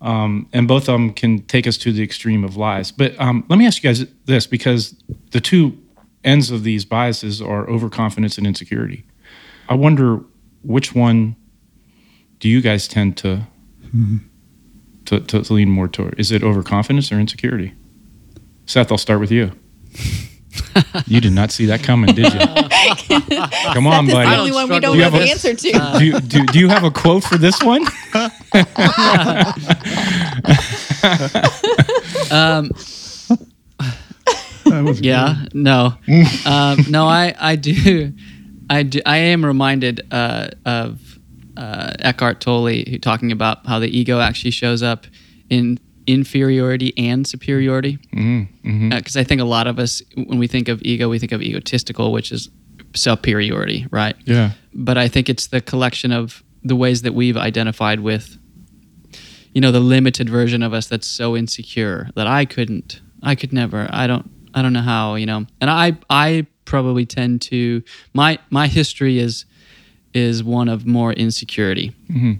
Um, 0.00 0.48
and 0.52 0.66
both 0.66 0.88
of 0.88 0.94
them 0.94 1.12
can 1.12 1.42
take 1.42 1.66
us 1.66 1.76
to 1.78 1.92
the 1.92 2.02
extreme 2.02 2.42
of 2.42 2.56
lies. 2.56 2.90
But 2.90 3.18
um, 3.20 3.44
let 3.48 3.56
me 3.58 3.66
ask 3.66 3.82
you 3.82 3.88
guys 3.88 4.04
this 4.24 4.48
because 4.48 4.96
the 5.30 5.40
two 5.40 5.78
ends 6.24 6.50
of 6.50 6.64
these 6.64 6.84
biases 6.84 7.40
are 7.40 7.68
overconfidence 7.68 8.36
and 8.36 8.46
insecurity. 8.46 9.04
I 9.68 9.74
wonder 9.74 10.20
which 10.62 10.94
one 10.94 11.36
do 12.40 12.48
you 12.48 12.60
guys 12.60 12.88
tend 12.88 13.16
to 13.18 13.46
to, 15.06 15.20
to, 15.20 15.42
to 15.42 15.52
lean 15.52 15.68
more 15.68 15.88
toward? 15.88 16.18
Is 16.18 16.32
it 16.32 16.42
overconfidence 16.42 17.12
or 17.12 17.20
insecurity? 17.20 17.74
Seth, 18.66 18.90
I'll 18.90 18.98
start 18.98 19.20
with 19.20 19.30
you. 19.30 19.52
you 21.06 21.20
did 21.20 21.32
not 21.32 21.50
see 21.50 21.66
that 21.66 21.82
coming, 21.82 22.14
did 22.14 22.32
you? 22.32 22.40
Come 23.74 23.86
on, 23.86 24.06
buddy. 24.06 24.28
the 24.30 24.36
only 24.36 24.52
one 24.52 24.68
we 24.68 24.80
don't 24.80 24.96
with 24.96 25.04
know 25.06 25.10
the 25.10 25.18
this. 25.24 25.44
answer 25.44 25.54
to. 25.54 25.98
Do, 25.98 26.04
you- 26.04 26.20
do, 26.20 26.46
do 26.46 26.58
you 26.58 26.68
have 26.68 26.84
a 26.84 26.90
quote 26.90 27.24
for 27.24 27.38
this 27.38 27.62
one? 27.62 27.84
Um, 32.30 32.70
That 34.64 34.84
was 34.84 35.00
yeah, 35.00 35.44
no, 35.52 35.94
um, 36.46 36.78
no. 36.88 37.06
I, 37.06 37.34
I 37.38 37.56
do, 37.56 38.12
I 38.70 38.84
do. 38.84 39.00
I 39.04 39.16
am 39.18 39.44
reminded 39.44 40.00
uh, 40.12 40.48
of 40.64 41.18
uh, 41.56 41.92
Eckhart 41.98 42.40
Tolle 42.40 42.84
talking 43.02 43.32
about 43.32 43.66
how 43.66 43.78
the 43.80 43.88
ego 43.88 44.20
actually 44.20 44.52
shows 44.52 44.82
up 44.82 45.06
in 45.50 45.78
inferiority 46.06 46.92
and 46.96 47.26
superiority. 47.26 47.98
Mm-hmm, 48.14 48.88
Because 48.90 49.16
I 49.16 49.24
think 49.24 49.40
a 49.40 49.44
lot 49.44 49.66
of 49.66 49.78
us, 49.78 50.02
when 50.16 50.38
we 50.38 50.46
think 50.46 50.68
of 50.68 50.80
ego, 50.82 51.08
we 51.08 51.18
think 51.18 51.32
of 51.32 51.42
egotistical, 51.42 52.12
which 52.12 52.32
is 52.32 52.48
superiority, 52.94 53.86
right? 53.90 54.16
Yeah. 54.24 54.52
but 54.74 54.96
I 54.98 55.08
think 55.08 55.28
it's 55.28 55.46
the 55.48 55.60
collection 55.60 56.12
of 56.12 56.42
the 56.62 56.76
ways 56.76 57.02
that 57.02 57.14
we've 57.14 57.36
identified 57.36 58.00
with, 58.00 58.38
you 59.54 59.60
know, 59.60 59.72
the 59.72 59.80
limited 59.80 60.28
version 60.28 60.62
of 60.62 60.72
us 60.72 60.86
that's 60.86 61.06
so 61.06 61.36
insecure 61.36 62.08
that 62.14 62.26
I 62.26 62.44
couldn't, 62.44 63.00
I 63.22 63.34
could 63.34 63.52
never, 63.52 63.88
I 63.90 64.06
don't, 64.06 64.30
I 64.54 64.62
don't 64.62 64.72
know 64.72 64.82
how, 64.82 65.14
you 65.16 65.26
know, 65.26 65.46
and 65.60 65.70
I, 65.70 65.96
I 66.10 66.46
probably 66.64 67.04
tend 67.06 67.42
to 67.42 67.82
my 68.14 68.38
my 68.50 68.66
history 68.68 69.18
is 69.18 69.44
is 70.14 70.44
one 70.44 70.68
of 70.68 70.86
more 70.86 71.12
insecurity, 71.14 71.92
Mhm. 72.10 72.38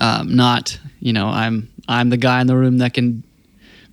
um, 0.00 0.36
not, 0.36 0.78
you 1.00 1.12
know, 1.12 1.26
I'm 1.28 1.68
I'm 1.88 2.10
the 2.10 2.16
guy 2.16 2.40
in 2.40 2.46
the 2.46 2.56
room 2.56 2.78
that 2.78 2.94
can 2.94 3.22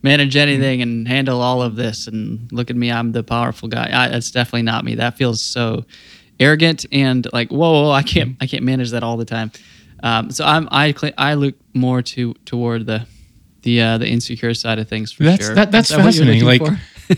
manage 0.01 0.35
anything 0.35 0.81
and 0.81 1.07
handle 1.07 1.41
all 1.41 1.61
of 1.61 1.75
this 1.75 2.07
and 2.07 2.51
look 2.51 2.69
at 2.69 2.75
me 2.75 2.91
i'm 2.91 3.13
the 3.13 3.23
powerful 3.23 3.69
guy. 3.69 3.89
I, 3.91 4.09
that's 4.09 4.31
definitely 4.31 4.63
not 4.63 4.83
me. 4.83 4.95
That 4.95 5.17
feels 5.17 5.41
so 5.41 5.85
arrogant 6.39 6.85
and 6.91 7.25
like 7.31 7.49
whoa, 7.51 7.83
whoa 7.83 7.91
i 7.91 8.03
can't 8.03 8.35
i 8.41 8.47
can't 8.47 8.63
manage 8.63 8.91
that 8.91 9.03
all 9.03 9.17
the 9.17 9.25
time. 9.25 9.51
Um, 10.01 10.31
so 10.31 10.45
i'm 10.45 10.67
i 10.71 10.93
i 11.17 11.33
look 11.35 11.55
more 11.73 12.01
to 12.01 12.33
toward 12.45 12.85
the 12.85 13.07
the 13.63 13.81
uh, 13.81 13.97
the 13.97 14.07
insecure 14.07 14.53
side 14.53 14.77
of 14.77 14.87
things 14.87 15.11
for 15.11 15.23
That's 15.23 15.45
sure. 15.45 15.55
that, 15.55 15.71
that's 15.71 15.89
Is 15.89 15.95
that 15.95 16.03
what 16.03 16.13
fascinating. 16.13 16.45
Like, 16.45 16.61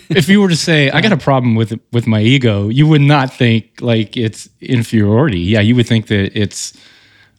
if 0.10 0.30
you 0.30 0.42
were 0.42 0.50
to 0.50 0.56
say, 0.56 0.90
"I 0.90 1.02
got 1.02 1.12
a 1.12 1.18
problem 1.30 1.56
with 1.56 1.78
with 1.92 2.08
my 2.08 2.22
ego," 2.22 2.70
you 2.70 2.88
would 2.88 3.02
not 3.02 3.34
think 3.34 3.82
like 3.82 4.16
it's 4.16 4.48
inferiority. 4.62 5.40
Yeah, 5.40 5.62
you 5.62 5.76
would 5.76 5.88
think 5.88 6.08
that 6.08 6.40
it's 6.40 6.74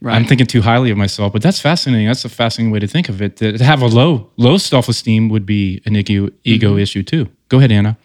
I'm 0.04 0.24
thinking 0.24 0.46
too 0.46 0.62
highly 0.62 0.90
of 0.90 0.98
myself. 0.98 1.32
But 1.32 1.42
that's 1.42 1.60
fascinating. 1.60 2.06
That's 2.06 2.24
a 2.24 2.28
fascinating 2.28 2.72
way 2.72 2.80
to 2.80 2.86
think 2.86 3.08
of 3.08 3.22
it. 3.22 3.36
To 3.38 3.58
have 3.58 3.82
a 3.82 3.86
low 3.86 4.30
low 4.36 4.58
self 4.58 4.88
esteem 4.88 5.28
would 5.30 5.46
be 5.46 5.80
an 5.84 5.96
ego 5.96 6.26
mm-hmm. 6.26 6.36
ego 6.44 6.70
Mm-hmm. 6.70 6.78
issue 6.80 7.02
too. 7.02 7.28
Go 7.48 7.58
ahead, 7.58 7.72
Anna. 7.72 7.96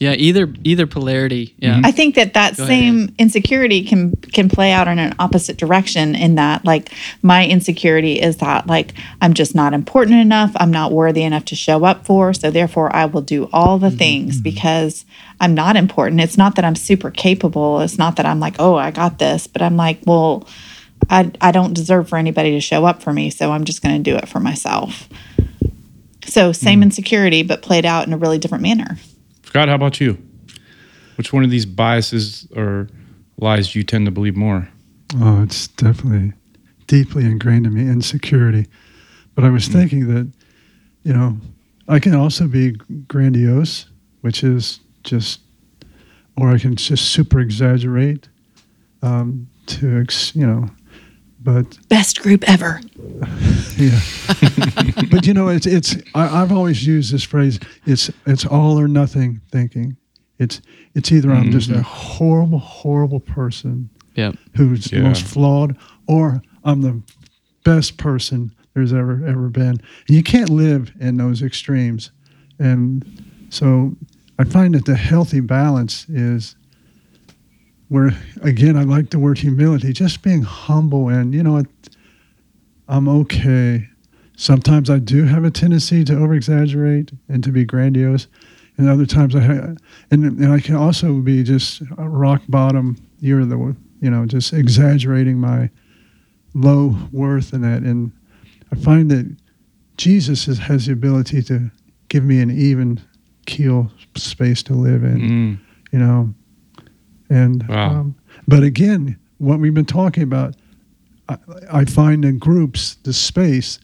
Yeah, 0.00 0.12
either 0.14 0.52
either 0.64 0.86
polarity. 0.86 1.54
Yeah. 1.58 1.74
Mm-hmm. 1.74 1.86
I 1.86 1.90
think 1.92 2.14
that 2.16 2.34
that 2.34 2.56
Go 2.56 2.64
ahead, 2.64 2.72
same 2.72 3.14
insecurity 3.16 3.84
can 3.84 4.16
can 4.16 4.48
play 4.48 4.72
out 4.72 4.88
in 4.88 4.98
an 4.98 5.14
opposite 5.20 5.56
direction 5.56 6.16
in 6.16 6.34
that 6.34 6.64
like 6.64 6.90
my 7.22 7.46
insecurity 7.46 8.20
is 8.20 8.38
that 8.38 8.66
like 8.66 8.94
I'm 9.20 9.34
just 9.34 9.54
not 9.54 9.72
important 9.72 10.16
enough, 10.20 10.52
I'm 10.56 10.72
not 10.72 10.90
worthy 10.90 11.22
enough 11.22 11.44
to 11.46 11.54
show 11.54 11.84
up 11.84 12.04
for, 12.04 12.34
so 12.34 12.50
therefore 12.50 12.94
I 12.94 13.06
will 13.06 13.22
do 13.22 13.48
all 13.52 13.78
the 13.78 13.88
mm-hmm. 13.88 13.96
things 13.96 14.40
because 14.40 15.04
I'm 15.40 15.54
not 15.54 15.76
important. 15.76 16.20
It's 16.20 16.36
not 16.36 16.56
that 16.56 16.64
I'm 16.64 16.76
super 16.76 17.12
capable, 17.12 17.80
it's 17.80 17.98
not 17.98 18.16
that 18.16 18.26
I'm 18.26 18.40
like, 18.40 18.56
"Oh, 18.58 18.74
I 18.74 18.90
got 18.90 19.20
this," 19.20 19.46
but 19.46 19.62
I'm 19.62 19.76
like, 19.76 20.00
"Well, 20.04 20.44
I 21.10 21.30
I 21.40 21.52
don't 21.52 21.74
deserve 21.74 22.08
for 22.08 22.18
anybody 22.18 22.52
to 22.52 22.60
show 22.60 22.84
up 22.84 23.02
for 23.02 23.12
me, 23.12 23.30
so 23.30 23.52
I'm 23.52 23.64
just 23.64 23.82
going 23.82 24.02
to 24.02 24.10
do 24.10 24.16
it 24.16 24.28
for 24.28 24.40
myself." 24.40 25.08
So, 26.26 26.52
same 26.52 26.82
insecurity 26.82 27.42
but 27.42 27.62
played 27.62 27.84
out 27.84 28.06
in 28.06 28.12
a 28.12 28.16
really 28.16 28.38
different 28.38 28.62
manner. 28.62 28.96
Scott, 29.44 29.68
how 29.68 29.74
about 29.74 30.00
you? 30.00 30.18
Which 31.16 31.32
one 31.32 31.44
of 31.44 31.50
these 31.50 31.66
biases 31.66 32.48
or 32.56 32.88
lies 33.38 33.72
do 33.72 33.78
you 33.78 33.84
tend 33.84 34.06
to 34.06 34.10
believe 34.10 34.34
more? 34.34 34.68
Oh, 35.16 35.42
it's 35.42 35.68
definitely 35.68 36.32
deeply 36.86 37.24
ingrained 37.24 37.66
in 37.66 37.74
me 37.74 37.82
insecurity. 37.82 38.66
But 39.34 39.44
I 39.44 39.50
was 39.50 39.68
thinking 39.68 40.08
that, 40.14 40.30
you 41.02 41.12
know, 41.12 41.38
I 41.88 41.98
can 41.98 42.14
also 42.14 42.46
be 42.46 42.72
grandiose, 43.08 43.86
which 44.22 44.42
is 44.42 44.80
just, 45.02 45.40
or 46.36 46.50
I 46.50 46.58
can 46.58 46.76
just 46.76 47.12
super 47.12 47.40
exaggerate 47.40 48.28
um, 49.02 49.48
to, 49.66 50.00
ex, 50.00 50.34
you 50.34 50.46
know, 50.46 50.68
but 51.44 51.78
Best 51.88 52.22
group 52.22 52.42
ever. 52.48 52.80
yeah. 53.76 54.00
but 55.10 55.26
you 55.26 55.34
know, 55.34 55.48
it's 55.48 55.66
it's. 55.66 55.94
I, 56.14 56.42
I've 56.42 56.50
always 56.50 56.86
used 56.86 57.12
this 57.12 57.22
phrase. 57.22 57.60
It's 57.86 58.10
it's 58.26 58.46
all 58.46 58.80
or 58.80 58.88
nothing 58.88 59.42
thinking. 59.52 59.96
It's 60.38 60.62
it's 60.94 61.12
either 61.12 61.30
I'm 61.30 61.50
just 61.50 61.68
a 61.70 61.74
mm-hmm. 61.74 61.82
horrible, 61.82 62.58
horrible 62.58 63.20
person 63.20 63.90
Yeah. 64.14 64.32
who's 64.56 64.86
the 64.86 65.00
most 65.00 65.24
flawed, 65.24 65.76
or 66.08 66.42
I'm 66.64 66.80
the 66.80 67.02
best 67.62 67.98
person 67.98 68.54
there's 68.74 68.92
ever 68.92 69.24
ever 69.26 69.48
been. 69.48 69.80
And 70.08 70.16
you 70.16 70.22
can't 70.22 70.50
live 70.50 70.92
in 70.98 71.18
those 71.18 71.42
extremes. 71.42 72.10
And 72.58 73.22
so 73.50 73.94
I 74.38 74.44
find 74.44 74.74
that 74.74 74.86
the 74.86 74.96
healthy 74.96 75.40
balance 75.40 76.08
is 76.08 76.56
where 77.88 78.10
again 78.42 78.76
I 78.76 78.82
like 78.84 79.10
the 79.10 79.18
word 79.18 79.38
humility, 79.38 79.92
just 79.92 80.22
being 80.22 80.42
humble 80.42 81.08
and 81.08 81.34
you 81.34 81.42
know 81.42 81.62
I'm 82.88 83.08
okay. 83.08 83.88
Sometimes 84.36 84.90
I 84.90 84.98
do 84.98 85.24
have 85.24 85.44
a 85.44 85.50
tendency 85.50 86.04
to 86.04 86.18
over 86.18 86.34
exaggerate 86.34 87.12
and 87.28 87.42
to 87.44 87.50
be 87.52 87.64
grandiose, 87.64 88.26
and 88.76 88.88
other 88.88 89.06
times 89.06 89.34
I 89.36 89.40
ha- 89.40 89.74
and 90.10 90.24
and 90.24 90.52
I 90.52 90.60
can 90.60 90.74
also 90.74 91.14
be 91.20 91.42
just 91.42 91.82
a 91.98 92.08
rock 92.08 92.42
bottom. 92.48 92.96
You're 93.20 93.44
the 93.44 93.76
you 94.00 94.10
know 94.10 94.26
just 94.26 94.52
exaggerating 94.52 95.38
my 95.38 95.70
low 96.54 96.96
worth 97.12 97.52
and 97.52 97.62
that, 97.64 97.82
and 97.82 98.12
I 98.72 98.76
find 98.76 99.10
that 99.10 99.34
Jesus 99.96 100.48
is, 100.48 100.58
has 100.58 100.86
the 100.86 100.92
ability 100.92 101.42
to 101.44 101.70
give 102.08 102.24
me 102.24 102.40
an 102.40 102.50
even 102.50 103.00
keel 103.46 103.90
space 104.16 104.62
to 104.64 104.74
live 104.74 105.04
in. 105.04 105.20
Mm, 105.20 105.58
You 105.92 105.98
know, 106.00 106.34
and 107.34 107.66
Wow. 107.68 107.90
um, 107.90 108.14
but 108.46 108.62
again, 108.62 109.16
what 109.38 109.58
we've 109.58 109.74
been 109.74 109.84
talking 109.84 110.22
about, 110.22 110.54
I, 111.28 111.36
I 111.80 111.84
find 111.84 112.24
in 112.24 112.38
groups 112.38 112.94
the 113.02 113.12
space 113.12 113.78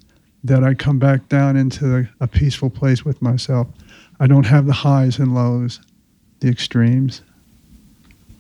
that 0.45 0.63
I 0.65 0.75
come 0.75 0.99
back 0.99 1.29
down 1.29 1.57
into 1.57 2.07
a 2.21 2.27
peaceful 2.27 2.71
place 2.71 3.05
with 3.05 3.21
myself. 3.21 3.67
I 4.21 4.27
don't 4.27 4.47
have 4.47 4.67
the 4.67 4.73
highs 4.73 5.19
and 5.19 5.35
lows, 5.35 5.81
the 6.41 6.49
extremes. 6.49 7.23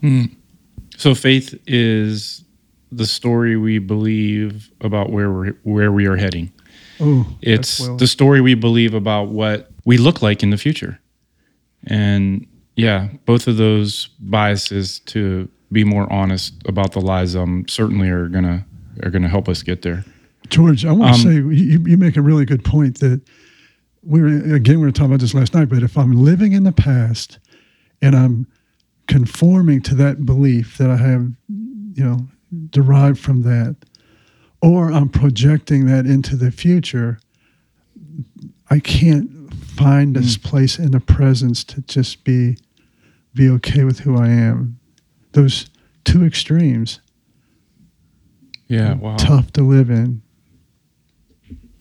mm. 0.03 0.31
So 0.97 1.15
faith 1.15 1.59
is 1.67 2.45
the 2.93 3.07
story 3.07 3.57
we 3.57 3.79
believe 3.79 4.71
about 4.83 5.11
where 5.11 5.31
we're 5.33 5.53
where 5.63 5.91
we 5.93 6.07
are 6.07 6.17
heading. 6.17 6.53
Oh, 7.01 7.27
It's 7.41 7.81
well- 7.81 7.97
the 7.97 8.07
story 8.07 8.41
we 8.41 8.55
believe 8.55 8.93
about 8.95 9.29
what 9.29 9.71
we 9.87 9.97
look 9.97 10.21
like 10.23 10.43
in 10.43 10.51
the 10.51 10.59
future. 10.59 10.99
And 11.87 12.47
yeah, 12.81 13.09
both 13.27 13.47
of 13.47 13.57
those 13.57 14.09
biases 14.19 15.01
to 15.13 15.49
be 15.73 15.85
more 15.85 16.11
honest 16.13 16.55
about 16.67 16.93
the 16.93 17.01
lies 17.01 17.37
um 17.37 17.65
certainly 17.69 18.09
are 18.09 18.29
gonna 18.29 18.65
are 19.03 19.11
gonna 19.11 19.29
help 19.29 19.49
us 19.49 19.63
get 19.63 19.83
there. 19.83 20.05
George, 20.49 20.85
I 20.85 20.93
want 20.93 21.15
Um, 21.15 21.21
to 21.21 21.23
say 21.23 21.35
you, 21.35 21.79
you 21.87 21.97
make 21.97 22.17
a 22.17 22.23
really 22.23 22.45
good 22.45 22.65
point 22.65 22.99
that 23.01 23.21
we 24.03 24.21
were 24.21 24.55
again 24.55 24.81
we 24.81 24.87
were 24.87 24.93
talking 24.93 25.13
about 25.13 25.21
this 25.21 25.35
last 25.35 25.55
night. 25.55 25.69
But 25.69 25.83
if 25.83 25.97
I'm 25.97 26.13
living 26.25 26.53
in 26.53 26.65
the 26.65 26.73
past 26.73 27.39
and 28.03 28.17
I'm 28.17 28.47
conforming 29.07 29.83
to 29.83 29.95
that 29.97 30.25
belief 30.25 30.79
that 30.79 30.91
I 30.91 30.97
have, 30.97 31.31
you 31.49 32.05
know, 32.05 32.27
derived 32.71 33.19
from 33.19 33.43
that, 33.43 33.77
or 34.63 34.91
I'm 34.93 35.09
projecting 35.09 35.87
that 35.87 36.07
into 36.07 36.37
the 36.37 36.51
future, 36.51 37.19
I 38.71 38.79
can't 38.81 39.53
find 39.55 40.15
this 40.17 40.37
place 40.37 40.79
in 40.79 40.91
the 40.93 41.01
presence 41.01 41.65
to 41.65 41.81
just 41.83 42.25
be 42.25 42.57
be 43.35 43.49
okay 43.51 43.85
with 43.85 44.01
who 44.01 44.17
I 44.17 44.29
am. 44.29 44.79
Those 45.33 45.71
two 46.05 46.25
extremes, 46.25 47.01
Yeah, 48.69 48.95
wow. 48.95 49.17
tough 49.17 49.53
to 49.53 49.63
live 49.63 49.91
in. 49.91 50.23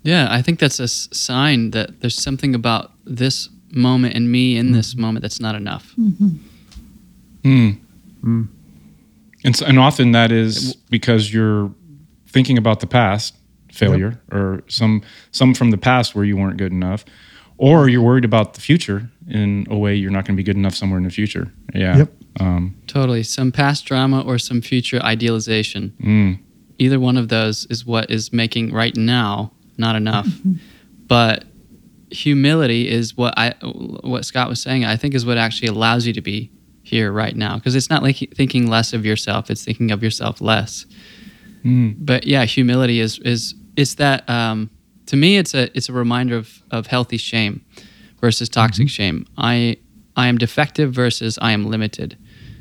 Yeah, 0.04 0.28
I 0.32 0.42
think 0.42 0.60
that's 0.60 0.80
a 0.80 0.88
sign 0.88 1.72
that 1.72 2.00
there's 2.02 2.22
something 2.22 2.56
about 2.56 2.92
this 3.06 3.50
moment 3.72 4.16
and 4.16 4.32
me 4.32 4.58
in 4.58 4.72
this 4.72 4.96
moment 4.96 5.22
that's 5.22 5.40
not 5.40 5.56
enough. 5.56 5.94
Mm. 5.98 7.78
Mm. 8.24 8.48
And 9.44 9.56
so, 9.56 9.66
and 9.66 9.80
often 9.80 10.12
that 10.12 10.32
is 10.32 10.76
because 10.90 11.34
you're 11.34 11.72
thinking 12.28 12.58
about 12.58 12.80
the 12.80 12.88
past 12.88 13.36
failure 13.72 14.20
or 14.32 14.62
some 14.68 15.02
some 15.32 15.54
from 15.54 15.72
the 15.72 15.78
past 15.78 16.16
where 16.16 16.26
you 16.26 16.36
weren't 16.36 16.58
good 16.58 16.72
enough, 16.72 17.06
or 17.60 17.90
you're 17.90 18.02
worried 18.02 18.26
about 18.26 18.54
the 18.56 18.62
future 18.62 19.10
in 19.30 19.68
a 19.70 19.78
way 19.78 19.94
you're 19.94 20.12
not 20.12 20.26
going 20.26 20.36
to 20.36 20.42
be 20.42 20.44
good 20.44 20.56
enough 20.56 20.74
somewhere 20.74 20.98
in 20.98 21.04
the 21.04 21.10
future. 21.12 21.52
Yeah. 21.76 21.98
Yep. 21.98 22.14
Um, 22.40 22.76
Totally. 22.88 23.22
Some 23.24 23.52
past 23.52 23.86
drama 23.86 24.22
or 24.22 24.40
some 24.40 24.62
future 24.62 25.00
idealization. 25.04 25.94
mm, 26.02 26.40
Either 26.80 27.00
one 27.00 27.18
of 27.18 27.28
those 27.28 27.66
is 27.70 27.86
what 27.86 28.10
is 28.10 28.32
making 28.32 28.74
right 28.74 28.96
now 28.96 29.52
not 29.78 29.96
enough. 29.96 30.28
but 31.08 31.44
humility 32.12 32.90
is 32.90 33.16
what 33.16 33.34
I 33.38 33.54
what 33.62 34.26
Scott 34.26 34.50
was 34.50 34.62
saying, 34.62 34.86
I 34.86 34.96
think 34.96 35.14
is 35.14 35.26
what 35.26 35.38
actually 35.38 35.68
allows 35.68 36.08
you 36.08 36.14
to 36.14 36.22
be 36.22 36.52
here 36.84 37.12
right 37.12 37.36
now 37.36 37.56
because 37.56 37.76
it's 37.76 37.90
not 37.90 38.02
like 38.04 38.18
thinking 38.36 38.68
less 38.68 38.94
of 38.94 39.06
yourself, 39.06 39.52
it's 39.52 39.64
thinking 39.66 39.92
of 39.92 40.02
yourself 40.02 40.42
less. 40.42 40.86
mm, 41.64 41.96
but 42.00 42.26
yeah, 42.26 42.46
humility 42.46 43.00
is 43.00 43.20
is 43.20 43.54
it's 43.76 43.96
that 43.96 44.28
um, 44.30 44.70
to 45.10 45.16
me 45.16 45.38
it's 45.38 45.56
a 45.56 45.76
it's 45.76 45.90
a 45.90 45.94
reminder 45.94 46.38
of 46.38 46.62
of 46.70 46.88
healthy 46.88 47.18
shame 47.18 47.66
versus 48.22 48.48
toxic 48.48 48.90
shame. 48.90 49.26
I 49.38 49.78
I 50.16 50.28
am 50.28 50.38
defective 50.38 50.94
versus 50.94 51.40
I 51.42 51.52
am 51.52 51.66
limited. 51.66 52.16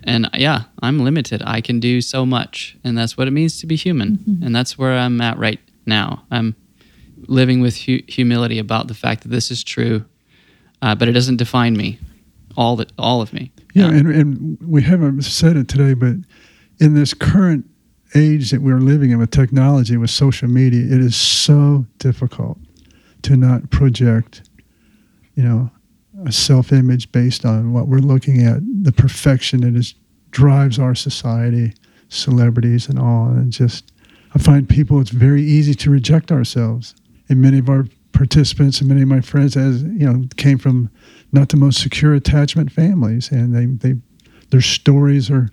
And 0.04 0.30
yeah, 0.32 0.62
I'm 0.80 1.00
limited. 1.00 1.42
I 1.44 1.60
can 1.60 1.80
do 1.80 2.00
so 2.00 2.24
much, 2.24 2.78
and 2.84 2.96
that's 2.96 3.18
what 3.18 3.28
it 3.28 3.32
means 3.32 3.60
to 3.60 3.66
be 3.66 3.76
human. 3.76 4.18
And 4.42 4.56
that's 4.56 4.78
where 4.78 4.94
I'm 4.94 5.20
at 5.20 5.38
right 5.38 5.60
now. 5.84 6.24
I'm 6.30 6.56
living 7.26 7.60
with 7.60 7.76
hu- 7.76 8.04
humility 8.08 8.58
about 8.58 8.88
the 8.88 8.94
fact 8.94 9.24
that 9.24 9.28
this 9.28 9.50
is 9.50 9.62
true, 9.62 10.06
uh, 10.80 10.94
but 10.94 11.08
it 11.08 11.12
doesn't 11.12 11.36
define 11.36 11.76
me, 11.76 11.98
all 12.56 12.76
that 12.76 12.92
all 12.96 13.20
of 13.20 13.34
me. 13.34 13.52
Yeah, 13.74 13.90
and, 13.90 14.08
and 14.08 14.58
we 14.62 14.82
haven't 14.82 15.22
said 15.22 15.58
it 15.58 15.68
today, 15.68 15.92
but 15.92 16.16
in 16.80 16.94
this 16.94 17.12
current 17.12 17.66
age 18.14 18.50
that 18.50 18.62
we're 18.62 18.80
living 18.80 19.10
in 19.10 19.18
with 19.18 19.30
technology, 19.30 19.96
with 19.96 20.10
social 20.10 20.48
media, 20.48 20.82
it 20.82 21.00
is 21.00 21.16
so 21.16 21.86
difficult 21.98 22.58
to 23.22 23.36
not 23.36 23.70
project, 23.70 24.48
you 25.34 25.42
know, 25.42 25.70
a 26.26 26.32
self-image 26.32 27.12
based 27.12 27.44
on 27.44 27.72
what 27.72 27.86
we're 27.86 27.98
looking 27.98 28.44
at, 28.44 28.60
the 28.82 28.92
perfection 28.92 29.60
that 29.60 29.76
is 29.76 29.94
drives 30.30 30.78
our 30.78 30.94
society, 30.94 31.72
celebrities 32.08 32.88
and 32.88 32.98
all, 32.98 33.28
and 33.28 33.52
just 33.52 33.92
I 34.34 34.38
find 34.38 34.68
people 34.68 35.00
it's 35.00 35.10
very 35.10 35.42
easy 35.42 35.74
to 35.74 35.90
reject 35.90 36.30
ourselves. 36.30 36.94
And 37.28 37.40
many 37.40 37.58
of 37.58 37.68
our 37.68 37.86
participants 38.12 38.80
and 38.80 38.88
many 38.88 39.02
of 39.02 39.08
my 39.08 39.20
friends, 39.20 39.56
as 39.56 39.82
you 39.82 40.10
know, 40.10 40.24
came 40.36 40.58
from 40.58 40.90
not 41.32 41.48
the 41.50 41.56
most 41.56 41.80
secure 41.80 42.14
attachment 42.14 42.72
families, 42.72 43.30
and 43.30 43.54
they, 43.54 43.66
they 43.66 44.00
their 44.50 44.60
stories 44.60 45.30
are 45.30 45.50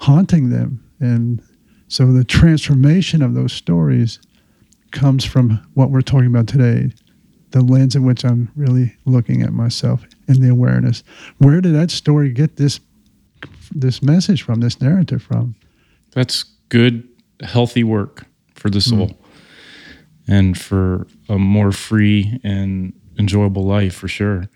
haunting 0.00 0.50
them, 0.50 0.82
and 1.00 1.42
so 1.88 2.12
the 2.12 2.24
transformation 2.24 3.22
of 3.22 3.34
those 3.34 3.52
stories 3.52 4.18
comes 4.90 5.24
from 5.24 5.66
what 5.74 5.90
we're 5.90 6.00
talking 6.00 6.26
about 6.26 6.46
today, 6.46 6.90
the 7.50 7.60
lens 7.60 7.96
in 7.96 8.04
which 8.04 8.24
I'm 8.24 8.50
really 8.56 8.96
looking 9.04 9.42
at 9.42 9.52
myself 9.52 10.04
and 10.26 10.42
the 10.42 10.50
awareness. 10.50 11.02
Where 11.38 11.60
did 11.60 11.74
that 11.74 11.90
story 11.90 12.30
get 12.30 12.56
this 12.56 12.80
this 13.70 14.02
message 14.02 14.42
from, 14.42 14.60
this 14.60 14.80
narrative 14.80 15.22
from? 15.22 15.54
that's 16.12 16.44
good, 16.68 17.06
healthy 17.42 17.84
work 17.84 18.26
for 18.54 18.70
the 18.70 18.80
soul, 18.80 19.12
and 20.26 20.58
for 20.58 21.06
a 21.28 21.38
more 21.38 21.70
free 21.70 22.40
and 22.42 22.92
enjoyable 23.18 23.64
life 23.64 23.94
for 23.94 24.08
sure. 24.08 24.48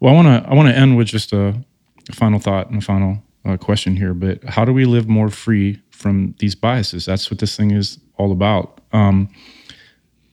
Well, 0.00 0.12
I 0.12 0.16
want 0.16 0.44
to 0.44 0.50
I 0.50 0.54
want 0.54 0.68
to 0.68 0.76
end 0.76 0.96
with 0.96 1.08
just 1.08 1.32
a 1.32 1.62
a 2.08 2.12
final 2.14 2.38
thought 2.38 2.70
and 2.70 2.78
a 2.78 2.84
final 2.84 3.22
uh, 3.44 3.56
question 3.56 3.96
here, 3.96 4.14
but 4.14 4.42
how 4.44 4.64
do 4.64 4.72
we 4.72 4.84
live 4.84 5.08
more 5.08 5.28
free 5.28 5.80
from 6.00 6.34
these 6.38 6.54
biases? 6.54 7.04
That's 7.04 7.30
what 7.30 7.38
this 7.38 7.56
thing 7.56 7.70
is 7.70 7.98
all 8.16 8.32
about. 8.32 8.80
Um, 8.92 9.28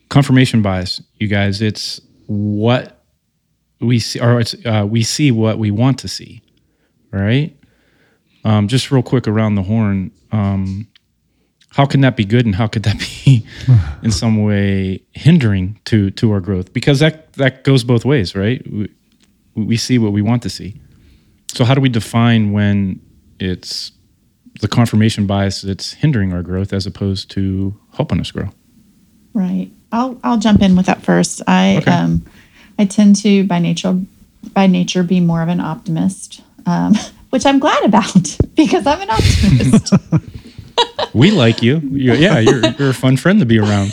confirmation 0.10 0.62
bias, 0.62 1.01
you 1.17 1.27
guys. 1.27 1.62
It's 1.62 2.01
what 2.25 3.03
we 3.80 3.99
see, 3.99 4.19
or 4.19 4.39
it's 4.39 4.56
uh, 4.65 4.86
we 4.89 5.03
see 5.03 5.32
what 5.32 5.60
we 5.60 5.69
want 5.71 5.99
to 5.99 6.08
see, 6.08 6.41
right? 7.12 7.56
Um, 8.43 8.67
just 8.67 8.91
real 8.91 9.03
quick 9.03 9.27
around 9.27 9.56
the 9.56 9.63
horn. 9.63 10.12
Um, 10.32 10.88
how 11.69 11.86
can 11.86 12.01
that 12.01 12.15
be 12.15 12.25
good, 12.25 12.45
and 12.45 12.56
how 12.56 12.67
could 12.67 12.84
that 12.84 12.97
be 12.99 13.45
in 14.03 14.12
some 14.12 14.43
way 14.43 15.03
hindering 15.12 15.80
to 15.86 16.12
to 16.12 16.32
our 16.32 16.39
growth? 16.39 16.73
Because 16.73 16.99
that 16.99 17.34
that 17.34 17.63
goes 17.63 17.84
both 17.84 18.06
ways, 18.06 18.36
right? 18.36 18.65
We, 18.71 18.89
we 19.56 19.77
see 19.77 19.97
what 19.97 20.13
we 20.13 20.21
want 20.21 20.43
to 20.43 20.49
see. 20.49 20.80
So 21.53 21.65
how 21.65 21.73
do 21.73 21.82
we 21.82 21.89
define 21.89 22.51
when 22.51 23.01
it's 23.39 23.91
the 24.59 24.67
confirmation 24.67 25.25
bias 25.27 25.61
that's 25.61 25.93
hindering 25.93 26.33
our 26.33 26.41
growth 26.41 26.73
as 26.73 26.85
opposed 26.85 27.29
to 27.31 27.77
helping 27.95 28.19
us 28.19 28.31
grow? 28.31 28.49
Right. 29.33 29.69
I'll 29.91 30.19
I'll 30.23 30.37
jump 30.39 30.61
in 30.61 30.75
with 30.75 30.85
that 30.87 31.01
first. 31.03 31.41
I 31.47 31.77
Okay. 31.77 31.91
um 31.91 32.25
I 32.79 32.85
tend 32.85 33.15
to 33.17 33.43
by 33.45 33.59
nature 33.59 33.99
by 34.53 34.67
nature 34.67 35.03
be 35.03 35.19
more 35.19 35.41
of 35.41 35.49
an 35.49 35.59
optimist, 35.59 36.41
um, 36.65 36.93
which 37.31 37.45
I'm 37.45 37.59
glad 37.59 37.83
about 37.83 38.37
because 38.55 38.85
I'm 38.87 39.01
an 39.01 39.09
optimist. 39.09 39.93
We 41.13 41.31
like 41.31 41.63
you. 41.63 41.79
you 41.79 42.13
yeah, 42.13 42.37
you're 42.39 42.63
you're 42.77 42.89
a 42.91 42.93
fun 42.93 43.17
friend 43.17 43.39
to 43.39 43.45
be 43.47 43.57
around. 43.57 43.91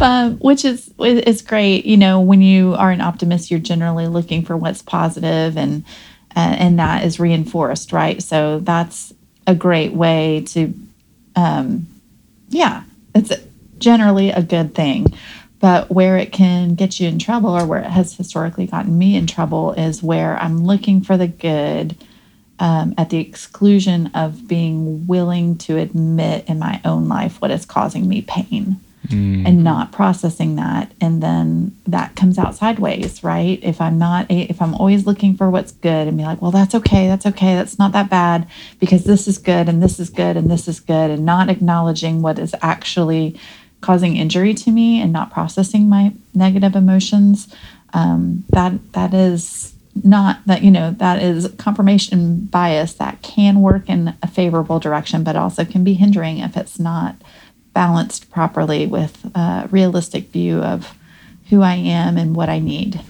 um, 0.00 0.38
which 0.38 0.64
is 0.64 0.92
is 0.98 1.42
great. 1.42 1.84
You 1.86 1.96
know, 1.96 2.20
when 2.20 2.42
you 2.42 2.74
are 2.74 2.90
an 2.90 3.00
optimist, 3.00 3.50
you're 3.50 3.60
generally 3.60 4.06
looking 4.08 4.44
for 4.44 4.56
what's 4.56 4.82
positive, 4.82 5.56
and 5.56 5.84
uh, 6.36 6.56
and 6.58 6.78
that 6.78 7.04
is 7.04 7.20
reinforced, 7.20 7.92
right? 7.92 8.22
So 8.22 8.60
that's 8.60 9.12
a 9.46 9.54
great 9.54 9.92
way 9.92 10.44
to, 10.48 10.74
um, 11.36 11.86
yeah, 12.48 12.84
it's 13.14 13.32
generally 13.78 14.30
a 14.30 14.42
good 14.42 14.74
thing. 14.74 15.06
But 15.58 15.90
where 15.90 16.16
it 16.16 16.32
can 16.32 16.74
get 16.74 16.98
you 17.00 17.08
in 17.08 17.18
trouble, 17.18 17.50
or 17.50 17.66
where 17.66 17.80
it 17.80 17.90
has 17.90 18.14
historically 18.14 18.66
gotten 18.66 18.96
me 18.96 19.14
in 19.16 19.26
trouble, 19.26 19.72
is 19.72 20.02
where 20.02 20.38
I'm 20.38 20.64
looking 20.64 21.02
for 21.02 21.18
the 21.18 21.28
good 21.28 21.96
um, 22.58 22.94
at 22.96 23.10
the 23.10 23.18
exclusion 23.18 24.10
of 24.14 24.46
being 24.46 25.06
willing 25.06 25.58
to 25.58 25.76
admit 25.76 26.46
in 26.46 26.58
my 26.58 26.80
own 26.84 27.08
life 27.08 27.40
what 27.40 27.50
is 27.50 27.66
causing 27.66 28.08
me 28.08 28.22
pain 28.22 28.80
and 29.10 29.64
not 29.64 29.92
processing 29.92 30.56
that. 30.56 30.92
And 31.00 31.22
then 31.22 31.76
that 31.86 32.16
comes 32.16 32.38
out 32.38 32.54
sideways 32.54 33.22
right? 33.22 33.58
If 33.62 33.80
i'm 33.80 33.98
not 33.98 34.26
if 34.30 34.60
i'm 34.62 34.74
always 34.74 35.06
looking 35.06 35.36
for 35.36 35.50
what's 35.50 35.72
good 35.72 36.08
and 36.08 36.16
be 36.16 36.24
like 36.24 36.40
well 36.40 36.50
that's 36.50 36.74
okay 36.74 37.08
that's 37.08 37.26
okay 37.26 37.54
that's 37.54 37.78
not 37.78 37.92
that 37.92 38.10
bad 38.10 38.46
because 38.78 39.04
this 39.04 39.26
is 39.26 39.38
good 39.38 39.68
and 39.68 39.82
this 39.82 39.98
is 39.98 40.10
good 40.10 40.36
and 40.36 40.50
this 40.50 40.68
is 40.68 40.80
good 40.80 41.10
and 41.10 41.24
not 41.24 41.48
acknowledging 41.48 42.22
what 42.22 42.38
is 42.38 42.54
actually 42.62 43.38
causing 43.80 44.16
injury 44.16 44.54
to 44.54 44.70
me 44.70 45.00
and 45.00 45.12
not 45.12 45.32
processing 45.32 45.88
my 45.88 46.12
negative 46.34 46.76
emotions 46.76 47.54
um, 47.92 48.44
that 48.50 48.92
that 48.92 49.14
is 49.14 49.74
not 50.04 50.40
that 50.46 50.62
you 50.62 50.70
know 50.70 50.92
that 50.92 51.22
is 51.22 51.52
confirmation 51.58 52.46
bias 52.46 52.94
that 52.94 53.20
can 53.22 53.60
work 53.60 53.88
in 53.88 54.14
a 54.22 54.26
favorable 54.26 54.78
direction 54.78 55.24
but 55.24 55.36
also 55.36 55.64
can 55.64 55.84
be 55.84 55.94
hindering 55.94 56.38
if 56.38 56.56
it's 56.56 56.78
not 56.78 57.16
balanced 57.80 58.30
properly 58.30 58.86
with 58.86 59.24
a 59.34 59.66
realistic 59.70 60.28
view 60.28 60.60
of 60.62 60.94
who 61.48 61.62
I 61.62 61.76
am 61.76 62.18
and 62.18 62.36
what 62.36 62.50
I 62.50 62.58
need. 62.58 63.00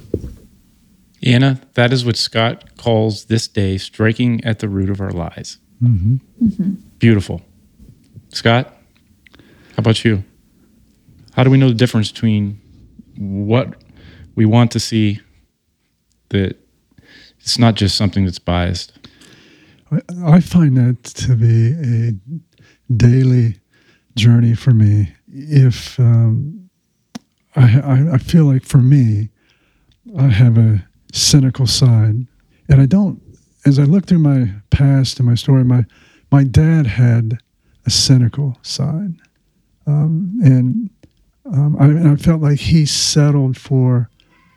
Anna, 1.24 1.61
that 1.74 1.92
is 1.92 2.04
what 2.04 2.16
Scott 2.16 2.76
calls 2.76 3.24
this 3.24 3.48
day 3.48 3.78
striking 3.78 4.44
at 4.44 4.61
the 4.61 4.68
root 4.68 4.88
of 4.88 5.00
our 5.00 5.11
lies. 5.11 5.59
Mm-hmm. 5.83 6.16
Mm-hmm. 6.46 6.74
Beautiful. 7.00 7.42
Scott, 8.28 8.72
how 9.38 9.78
about 9.78 10.04
you? 10.04 10.22
How 11.33 11.42
do 11.42 11.50
we 11.50 11.59
know 11.59 11.68
the 11.70 11.74
difference 11.74 12.12
between 12.12 12.61
what 13.18 13.74
we 14.37 14.44
want 14.44 14.70
to 14.70 14.78
see 14.78 15.20
that 16.28 16.56
it's 17.40 17.59
not 17.59 17.74
just 17.74 17.96
something 17.96 18.24
that's 18.24 18.38
biased? 18.38 18.96
I, 19.90 19.98
I 20.24 20.38
find 20.40 20.76
that 20.76 21.02
to 21.02 21.35
be 21.35 21.72
a 21.72 22.12
daily 22.94 23.60
journey 24.20 24.54
for 24.54 24.72
me. 24.72 25.14
If 25.33 25.98
um, 25.98 26.68
I, 27.56 28.11
I, 28.12 28.18
feel 28.18 28.44
like 28.44 28.64
for 28.64 28.78
me, 28.78 29.30
I 30.18 30.28
have 30.28 30.59
a 30.59 30.87
cynical 31.12 31.66
side, 31.66 32.26
and 32.68 32.80
I 32.80 32.87
don't. 32.87 33.22
As 33.64 33.78
I 33.78 33.85
look 33.85 34.06
through 34.06 34.20
my 34.20 34.52
past 34.70 35.18
and 35.18 35.28
my 35.28 35.35
story, 35.35 35.64
my 35.64 35.85
my 36.30 36.44
dad 36.44 36.87
had 36.87 37.38
a 37.87 37.90
cynical 37.90 38.59
side, 38.62 39.14
um, 39.87 40.38
and 40.44 40.90
um, 41.46 41.76
I, 41.80 42.12
I 42.12 42.16
felt 42.16 42.42
like 42.42 42.61
he 42.61 42.85
settled 42.85 43.56
for 43.56 44.11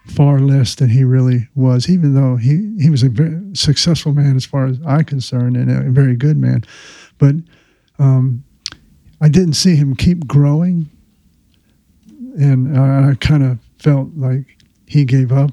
far 0.08 0.40
less 0.40 0.76
than 0.76 0.90
he 0.90 1.06
really 1.06 1.48
was, 1.56 1.90
even 1.90 2.14
though 2.14 2.36
he, 2.36 2.76
he 2.80 2.90
was 2.90 3.04
a 3.04 3.10
very 3.10 3.56
successful 3.56 4.14
man 4.14 4.36
as 4.36 4.46
far 4.46 4.66
as 4.66 4.78
I'm 4.86 5.06
concerned 5.06 5.56
and 5.56 5.72
a 5.72 5.90
very 5.90 6.18
good 6.18 6.36
man. 6.36 6.66
But 7.18 7.36
um, 8.00 8.44
I 9.24 9.30
didn't 9.30 9.54
see 9.54 9.78
him 9.78 9.96
keep 9.96 10.28
growing. 10.28 10.90
And 12.38 12.78
I, 12.78 13.12
I 13.12 13.16
kind 13.16 13.42
of 13.42 13.58
felt 13.80 14.10
like 14.18 14.58
he 14.86 15.06
gave 15.06 15.32
up. 15.32 15.52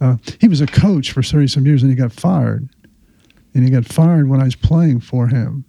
Uh, 0.00 0.16
he 0.40 0.48
was 0.48 0.62
a 0.62 0.66
coach 0.66 1.12
for 1.12 1.22
30 1.22 1.48
some 1.48 1.66
years 1.66 1.82
and 1.82 1.90
he 1.90 1.96
got 1.96 2.12
fired. 2.12 2.66
And 3.52 3.62
he 3.62 3.70
got 3.70 3.84
fired 3.84 4.30
when 4.30 4.40
I 4.40 4.44
was 4.44 4.56
playing 4.56 5.00
for 5.00 5.28
him. 5.28 5.66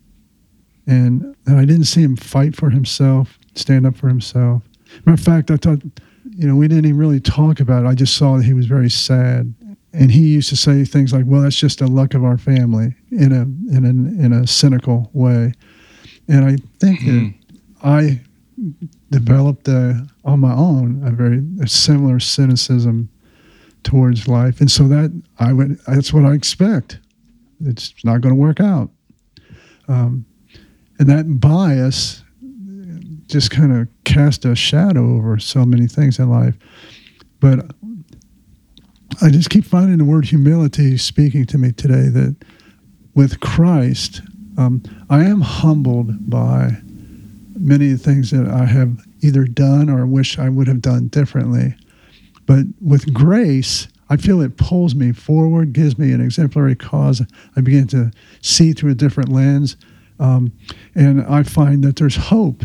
And, 0.87 1.35
and 1.45 1.59
I 1.59 1.65
didn't 1.65 1.85
see 1.85 2.01
him 2.01 2.15
fight 2.15 2.55
for 2.55 2.69
himself, 2.69 3.37
stand 3.55 3.85
up 3.85 3.97
for 3.97 4.07
himself. 4.07 4.63
Matter 5.05 5.15
of 5.15 5.19
fact, 5.19 5.51
I 5.51 5.57
thought, 5.57 5.81
you 6.29 6.47
know, 6.47 6.55
we 6.55 6.69
didn't 6.69 6.85
even 6.85 6.97
really 6.97 7.19
talk 7.19 7.59
about 7.59 7.83
it. 7.83 7.87
I 7.87 7.95
just 7.95 8.15
saw 8.15 8.37
that 8.37 8.45
he 8.45 8.53
was 8.53 8.65
very 8.65 8.89
sad. 8.89 9.53
And 9.91 10.09
he 10.09 10.21
used 10.21 10.47
to 10.49 10.55
say 10.55 10.85
things 10.85 11.11
like, 11.11 11.25
well, 11.27 11.41
that's 11.41 11.57
just 11.57 11.79
the 11.79 11.87
luck 11.87 12.13
of 12.13 12.23
our 12.23 12.37
family 12.37 12.95
in 13.09 13.33
a, 13.33 13.41
in 13.75 13.83
a, 13.83 14.23
in 14.23 14.31
a 14.31 14.47
cynical 14.47 15.09
way. 15.11 15.51
And 16.29 16.45
I 16.45 16.55
think 16.79 17.01
that 17.01 17.33
I 17.83 18.21
developed 19.09 19.67
a, 19.67 20.07
on 20.23 20.39
my 20.39 20.53
own 20.53 21.01
a 21.05 21.11
very 21.11 21.43
a 21.61 21.67
similar 21.67 22.19
cynicism 22.19 23.09
towards 23.83 24.27
life. 24.27 24.61
And 24.61 24.69
so 24.69 24.87
that 24.87 25.11
I 25.39 25.53
would, 25.53 25.79
that's 25.87 26.13
what 26.13 26.25
I 26.25 26.33
expect. 26.33 26.99
It's 27.65 27.93
not 28.03 28.21
going 28.21 28.33
to 28.33 28.39
work 28.39 28.59
out. 28.59 28.89
Um, 29.87 30.25
and 30.99 31.09
that 31.09 31.39
bias 31.39 32.23
just 33.27 33.49
kind 33.49 33.73
of 33.73 33.87
cast 34.03 34.45
a 34.45 34.55
shadow 34.55 35.15
over 35.15 35.39
so 35.39 35.65
many 35.65 35.87
things 35.87 36.19
in 36.19 36.29
life. 36.29 36.55
But 37.39 37.71
I 39.21 39.29
just 39.29 39.49
keep 39.49 39.65
finding 39.65 39.97
the 39.97 40.05
word 40.05 40.25
humility 40.25 40.97
speaking 40.97 41.45
to 41.47 41.57
me 41.57 41.71
today 41.71 42.07
that 42.09 42.35
with 43.15 43.39
Christ, 43.39 44.21
um, 44.57 44.83
I 45.09 45.23
am 45.23 45.41
humbled 45.41 46.29
by 46.29 46.77
many 47.61 47.95
things 47.95 48.31
that 48.31 48.47
I 48.47 48.65
have 48.65 48.97
either 49.21 49.45
done 49.45 49.89
or 49.89 50.05
wish 50.05 50.39
I 50.39 50.49
would 50.49 50.67
have 50.67 50.81
done 50.81 51.07
differently. 51.07 51.75
But 52.45 52.65
with 52.81 53.13
grace, 53.13 53.87
I 54.09 54.17
feel 54.17 54.41
it 54.41 54.57
pulls 54.57 54.93
me 54.95 55.13
forward, 55.13 55.73
gives 55.73 55.97
me 55.97 56.11
an 56.11 56.21
exemplary 56.21 56.75
cause. 56.75 57.21
I 57.55 57.61
begin 57.61 57.87
to 57.87 58.11
see 58.41 58.73
through 58.73 58.91
a 58.91 58.95
different 58.95 59.29
lens. 59.29 59.77
Um, 60.19 60.51
and 60.95 61.21
I 61.21 61.43
find 61.43 61.83
that 61.83 61.95
there's 61.95 62.15
hope. 62.15 62.63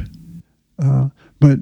Uh, 0.78 1.08
but 1.40 1.60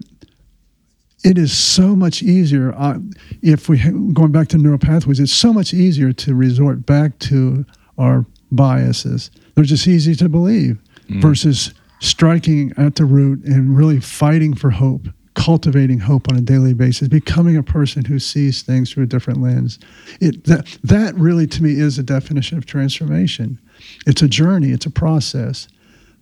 it 1.24 1.38
is 1.38 1.56
so 1.56 1.96
much 1.96 2.22
easier 2.22 2.74
uh, 2.74 2.98
if 3.42 3.68
we 3.68 3.78
going 4.12 4.32
back 4.32 4.48
to 4.48 4.58
neural 4.58 4.78
pathways. 4.78 5.20
It's 5.20 5.32
so 5.32 5.52
much 5.52 5.72
easier 5.72 6.12
to 6.12 6.34
resort 6.34 6.86
back 6.86 7.18
to 7.20 7.64
our 7.98 8.26
biases. 8.52 9.30
They're 9.54 9.64
just 9.64 9.86
easy 9.86 10.14
to 10.16 10.28
believe 10.28 10.78
versus 11.20 11.72
striking 12.04 12.72
at 12.76 12.96
the 12.96 13.04
root 13.04 13.42
and 13.44 13.76
really 13.76 13.98
fighting 13.98 14.54
for 14.54 14.70
hope, 14.70 15.08
cultivating 15.34 15.98
hope 15.98 16.28
on 16.30 16.36
a 16.36 16.40
daily 16.40 16.74
basis, 16.74 17.08
becoming 17.08 17.56
a 17.56 17.62
person 17.62 18.04
who 18.04 18.18
sees 18.18 18.62
things 18.62 18.92
through 18.92 19.04
a 19.04 19.06
different 19.06 19.40
lens. 19.40 19.78
It 20.20 20.44
that 20.44 20.66
that 20.84 21.14
really 21.14 21.46
to 21.48 21.62
me 21.62 21.72
is 21.80 21.98
a 21.98 22.02
definition 22.02 22.58
of 22.58 22.66
transformation. 22.66 23.58
It's 24.06 24.22
a 24.22 24.28
journey. 24.28 24.70
It's 24.70 24.86
a 24.86 24.90
process. 24.90 25.66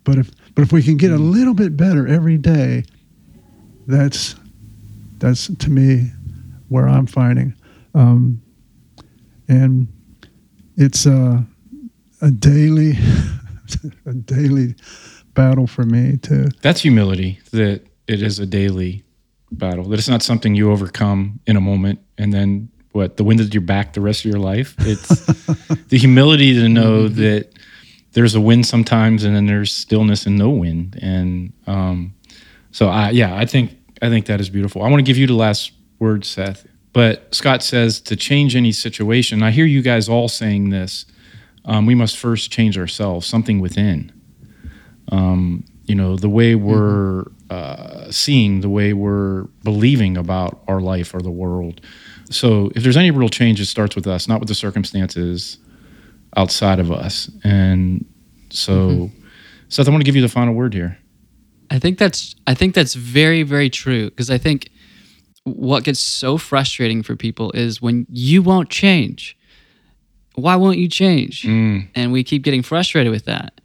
But 0.03 0.17
if 0.17 0.31
but 0.55 0.61
if 0.61 0.71
we 0.71 0.81
can 0.81 0.97
get 0.97 1.11
a 1.11 1.17
little 1.17 1.53
bit 1.53 1.75
better 1.75 2.07
every 2.07 2.37
day, 2.37 2.85
that's 3.87 4.35
that's 5.19 5.47
to 5.47 5.69
me 5.69 6.11
where 6.69 6.87
I'm 6.87 7.07
finding, 7.07 7.55
um, 7.93 8.41
and 9.47 9.87
it's 10.77 11.05
a 11.05 11.45
a 12.21 12.31
daily 12.31 12.93
a 14.05 14.13
daily 14.13 14.75
battle 15.33 15.67
for 15.67 15.83
me 15.83 16.17
to 16.17 16.49
That's 16.61 16.81
humility 16.81 17.39
that 17.51 17.81
it 18.07 18.21
is 18.21 18.39
a 18.39 18.45
daily 18.45 19.03
battle, 19.51 19.85
that 19.85 19.99
it's 19.99 20.09
not 20.09 20.21
something 20.21 20.55
you 20.55 20.71
overcome 20.71 21.39
in 21.47 21.55
a 21.55 21.61
moment 21.61 21.99
and 22.17 22.33
then 22.33 22.69
what 22.91 23.17
the 23.17 23.23
wind 23.23 23.41
at 23.41 23.53
your 23.53 23.61
back 23.61 23.93
the 23.93 24.01
rest 24.01 24.23
of 24.23 24.31
your 24.31 24.39
life. 24.39 24.75
It's 24.79 25.25
the 25.87 25.97
humility 25.97 26.53
to 26.53 26.69
know 26.69 27.07
that 27.07 27.49
there's 28.13 28.35
a 28.35 28.41
wind 28.41 28.65
sometimes, 28.65 29.23
and 29.23 29.35
then 29.35 29.47
there's 29.47 29.73
stillness 29.73 30.25
and 30.25 30.37
no 30.37 30.49
wind. 30.49 30.99
And 31.01 31.51
um, 31.67 32.13
so, 32.71 32.87
I 32.87 33.09
yeah, 33.09 33.35
I 33.35 33.45
think 33.45 33.75
I 34.01 34.09
think 34.09 34.27
that 34.27 34.39
is 34.39 34.49
beautiful. 34.49 34.83
I 34.83 34.89
want 34.89 34.99
to 34.99 35.03
give 35.03 35.17
you 35.17 35.27
the 35.27 35.33
last 35.33 35.71
word, 35.99 36.23
Seth. 36.23 36.65
But 36.93 37.33
Scott 37.33 37.63
says 37.63 37.99
to 38.01 38.15
change 38.15 38.55
any 38.55 38.71
situation. 38.71 39.41
I 39.41 39.49
hear 39.49 39.65
you 39.65 39.81
guys 39.81 40.07
all 40.07 40.29
saying 40.29 40.69
this. 40.69 41.05
Um, 41.65 41.85
we 41.85 41.95
must 41.95 42.17
first 42.17 42.51
change 42.51 42.77
ourselves, 42.77 43.25
something 43.25 43.59
within. 43.59 44.11
Um, 45.11 45.65
you 45.85 45.95
know, 45.95 46.15
the 46.15 46.29
way 46.29 46.55
we're 46.55 47.25
uh, 47.49 48.09
seeing, 48.11 48.61
the 48.61 48.69
way 48.69 48.93
we're 48.93 49.43
believing 49.63 50.17
about 50.17 50.63
our 50.67 50.79
life 50.79 51.13
or 51.13 51.21
the 51.21 51.31
world. 51.31 51.81
So, 52.29 52.71
if 52.75 52.83
there's 52.83 52.97
any 52.97 53.11
real 53.11 53.29
change, 53.29 53.59
it 53.59 53.65
starts 53.65 53.95
with 53.95 54.07
us, 54.07 54.27
not 54.27 54.39
with 54.39 54.47
the 54.47 54.55
circumstances 54.55 55.57
outside 56.35 56.79
of 56.79 56.91
us. 56.91 57.29
And 57.43 58.05
so, 58.49 59.11
Seth, 59.67 59.87
I 59.87 59.91
want 59.91 60.01
to 60.01 60.05
give 60.05 60.15
you 60.15 60.21
the 60.21 60.29
final 60.29 60.53
word 60.53 60.73
here. 60.73 60.97
I 61.69 61.79
think 61.79 61.97
that's 61.97 62.35
I 62.45 62.53
think 62.53 62.75
that's 62.75 62.93
very 62.93 63.43
very 63.43 63.69
true 63.69 64.09
because 64.09 64.29
I 64.29 64.37
think 64.37 64.69
what 65.43 65.83
gets 65.83 65.99
so 65.99 66.37
frustrating 66.37 67.03
for 67.03 67.15
people 67.15 67.51
is 67.53 67.81
when 67.81 68.05
you 68.09 68.41
won't 68.41 68.69
change. 68.69 69.37
Why 70.35 70.55
won't 70.55 70.77
you 70.77 70.87
change? 70.87 71.43
And 71.95 72.11
we 72.11 72.23
keep 72.23 72.43
getting 72.43 72.63
frustrated 72.63 73.11
with 73.11 73.25
that. 73.25 73.61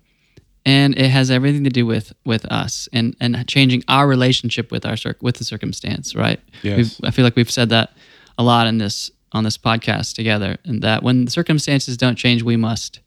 And 0.64 0.98
it 0.98 1.08
has 1.08 1.30
everything 1.30 1.64
to 1.64 1.70
do 1.70 1.86
with 1.86 2.12
with 2.24 2.44
us 2.46 2.88
and 2.92 3.16
and 3.20 3.48
changing 3.48 3.84
our 3.88 4.06
relationship 4.06 4.70
with 4.70 4.84
our 4.84 4.96
cir- 4.96 5.16
with 5.22 5.36
the 5.36 5.44
circumstance, 5.44 6.14
right? 6.14 6.40
Yes. 6.62 6.76
We've, 6.76 7.08
I 7.08 7.10
feel 7.10 7.24
like 7.24 7.36
we've 7.36 7.50
said 7.50 7.70
that 7.70 7.92
a 8.36 8.42
lot 8.42 8.66
in 8.66 8.78
this 8.78 9.10
on 9.32 9.44
this 9.44 9.56
podcast 9.56 10.14
together, 10.14 10.58
and 10.64 10.82
that 10.82 11.02
when 11.02 11.24
the 11.24 11.30
circumstances 11.30 11.96
don't 11.96 12.16
change, 12.16 12.42
we 12.42 12.56
must. 12.56 13.00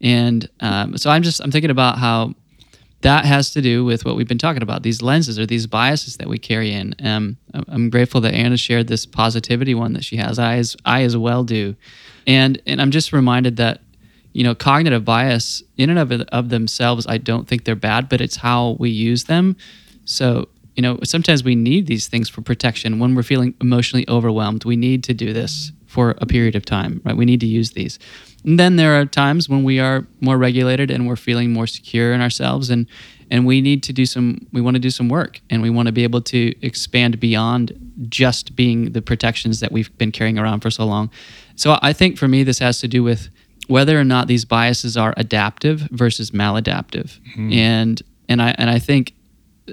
And 0.00 0.48
um, 0.60 0.96
so 0.96 1.10
I'm 1.10 1.22
just 1.22 1.40
I'm 1.40 1.52
thinking 1.52 1.70
about 1.70 1.98
how 1.98 2.34
that 3.02 3.24
has 3.24 3.52
to 3.52 3.62
do 3.62 3.84
with 3.84 4.04
what 4.04 4.16
we've 4.16 4.26
been 4.26 4.38
talking 4.38 4.62
about 4.62 4.82
these 4.82 5.02
lenses 5.02 5.38
or 5.38 5.46
these 5.46 5.66
biases 5.66 6.16
that 6.16 6.28
we 6.28 6.38
carry 6.38 6.72
in 6.72 6.94
um, 7.04 7.36
i'm 7.68 7.90
grateful 7.90 8.20
that 8.20 8.34
anna 8.34 8.56
shared 8.56 8.88
this 8.88 9.06
positivity 9.06 9.74
one 9.74 9.92
that 9.92 10.02
she 10.02 10.16
has 10.16 10.38
i 10.38 10.56
as, 10.56 10.76
I 10.84 11.02
as 11.02 11.16
well 11.16 11.44
do 11.44 11.76
and 12.26 12.60
and 12.66 12.80
i'm 12.80 12.90
just 12.90 13.12
reminded 13.12 13.56
that 13.56 13.80
you 14.32 14.44
know 14.44 14.54
cognitive 14.54 15.04
bias 15.04 15.62
in 15.78 15.90
and 15.90 15.98
of, 15.98 16.12
of 16.12 16.48
themselves 16.50 17.06
i 17.06 17.16
don't 17.16 17.48
think 17.48 17.64
they're 17.64 17.74
bad 17.74 18.08
but 18.08 18.20
it's 18.20 18.36
how 18.36 18.76
we 18.78 18.90
use 18.90 19.24
them. 19.24 19.56
So 20.04 20.48
you 20.74 20.82
know 20.82 20.98
sometimes 21.04 21.42
we 21.42 21.54
need 21.54 21.86
these 21.86 22.06
things 22.08 22.28
for 22.28 22.42
protection. 22.42 22.98
When 22.98 23.14
we're 23.14 23.22
feeling 23.22 23.54
emotionally 23.60 24.06
overwhelmed 24.08 24.64
we 24.64 24.76
need 24.76 25.02
to 25.04 25.14
do 25.14 25.32
this 25.32 25.72
for 25.86 26.14
a 26.18 26.26
period 26.26 26.54
of 26.54 26.64
time 26.64 27.00
right? 27.04 27.16
We 27.16 27.24
need 27.24 27.40
to 27.40 27.46
use 27.46 27.70
these. 27.70 27.98
And 28.44 28.60
then 28.60 28.76
there 28.76 29.00
are 29.00 29.06
times 29.06 29.48
when 29.48 29.64
we 29.64 29.80
are 29.80 30.06
more 30.20 30.38
regulated 30.38 30.90
and 30.90 31.08
we're 31.08 31.16
feeling 31.16 31.52
more 31.52 31.66
secure 31.66 32.12
in 32.12 32.20
ourselves 32.20 32.70
and 32.70 32.86
and 33.30 33.44
we 33.44 33.60
need 33.60 33.82
to 33.84 33.92
do 33.92 34.06
some 34.06 34.46
we 34.52 34.60
want 34.60 34.74
to 34.74 34.80
do 34.80 34.90
some 34.90 35.08
work 35.08 35.40
and 35.50 35.62
we 35.62 35.70
want 35.70 35.86
to 35.86 35.92
be 35.92 36.04
able 36.04 36.20
to 36.20 36.54
expand 36.60 37.18
beyond 37.18 37.85
just 38.08 38.54
being 38.54 38.92
the 38.92 39.02
protections 39.02 39.60
that 39.60 39.72
we've 39.72 39.96
been 39.98 40.12
carrying 40.12 40.38
around 40.38 40.60
for 40.60 40.70
so 40.70 40.84
long. 40.84 41.10
So 41.54 41.78
I 41.82 41.92
think 41.92 42.18
for 42.18 42.28
me 42.28 42.42
this 42.42 42.58
has 42.58 42.80
to 42.80 42.88
do 42.88 43.02
with 43.02 43.28
whether 43.68 43.98
or 43.98 44.04
not 44.04 44.28
these 44.28 44.44
biases 44.44 44.96
are 44.96 45.14
adaptive 45.16 45.88
versus 45.90 46.30
maladaptive. 46.30 47.18
And 47.52 48.02
and 48.28 48.42
I 48.42 48.54
and 48.58 48.70
I 48.70 48.78
think 48.78 49.14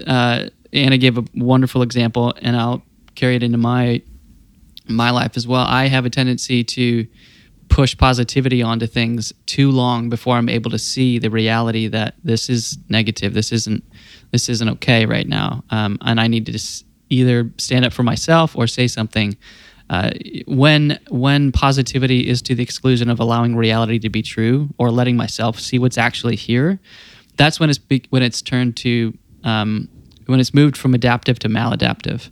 uh, 0.07 0.47
Anna 0.71 0.97
gave 0.97 1.17
a 1.17 1.23
wonderful 1.35 1.81
example 1.81 2.33
and 2.41 2.55
I'll 2.55 2.83
carry 3.15 3.35
it 3.35 3.43
into 3.43 3.57
my 3.57 4.01
my 4.87 5.11
life 5.11 5.37
as 5.37 5.47
well. 5.47 5.65
I 5.65 5.87
have 5.87 6.05
a 6.05 6.09
tendency 6.09 6.63
to 6.63 7.07
push 7.69 7.97
positivity 7.97 8.61
onto 8.61 8.85
things 8.85 9.33
too 9.45 9.71
long 9.71 10.09
before 10.09 10.35
I'm 10.35 10.49
able 10.49 10.69
to 10.71 10.77
see 10.77 11.17
the 11.19 11.29
reality 11.29 11.87
that 11.87 12.15
this 12.23 12.49
is 12.49 12.77
negative. 12.89 13.33
This 13.33 13.51
isn't 13.51 13.83
this 14.31 14.49
isn't 14.49 14.69
okay 14.69 15.05
right 15.05 15.27
now, 15.27 15.63
um, 15.69 15.97
and 16.01 16.19
I 16.19 16.27
need 16.27 16.45
to 16.47 16.51
just 16.51 16.85
either 17.09 17.51
stand 17.57 17.85
up 17.85 17.93
for 17.93 18.03
myself 18.03 18.55
or 18.55 18.67
say 18.67 18.87
something. 18.87 19.37
Uh, 19.89 20.11
when 20.47 20.97
when 21.09 21.51
positivity 21.51 22.27
is 22.27 22.41
to 22.41 22.55
the 22.55 22.63
exclusion 22.63 23.09
of 23.09 23.19
allowing 23.19 23.55
reality 23.55 23.99
to 23.99 24.09
be 24.09 24.21
true 24.21 24.69
or 24.77 24.89
letting 24.89 25.17
myself 25.17 25.59
see 25.59 25.77
what's 25.77 25.97
actually 25.97 26.35
here, 26.35 26.79
that's 27.37 27.59
when 27.59 27.69
it's 27.69 27.79
be, 27.79 28.03
when 28.09 28.23
it's 28.23 28.41
turned 28.41 28.77
to 28.77 29.15
um, 29.43 29.89
when 30.25 30.39
it's 30.39 30.53
moved 30.53 30.77
from 30.77 30.93
adaptive 30.93 31.37
to 31.39 31.49
maladaptive 31.49 32.29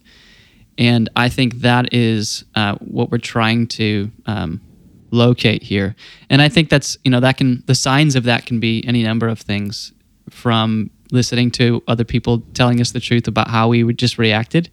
and 0.77 1.09
I 1.15 1.29
think 1.29 1.55
that 1.57 1.93
is 1.93 2.43
uh, 2.55 2.75
what 2.75 3.11
we're 3.11 3.17
trying 3.17 3.67
to 3.67 4.11
um, 4.25 4.61
locate 5.11 5.63
here. 5.63 5.95
And 6.29 6.41
I 6.41 6.49
think 6.49 6.69
that's 6.69 6.97
you 7.03 7.11
know 7.11 7.19
that 7.19 7.37
can 7.37 7.63
the 7.67 7.75
signs 7.75 8.15
of 8.15 8.23
that 8.23 8.45
can 8.45 8.59
be 8.59 8.83
any 8.87 9.03
number 9.03 9.27
of 9.27 9.39
things, 9.39 9.93
from 10.29 10.89
listening 11.11 11.51
to 11.51 11.83
other 11.87 12.03
people 12.03 12.41
telling 12.53 12.81
us 12.81 12.91
the 12.91 12.99
truth 12.99 13.27
about 13.27 13.49
how 13.49 13.67
we 13.67 13.93
just 13.93 14.17
reacted, 14.17 14.69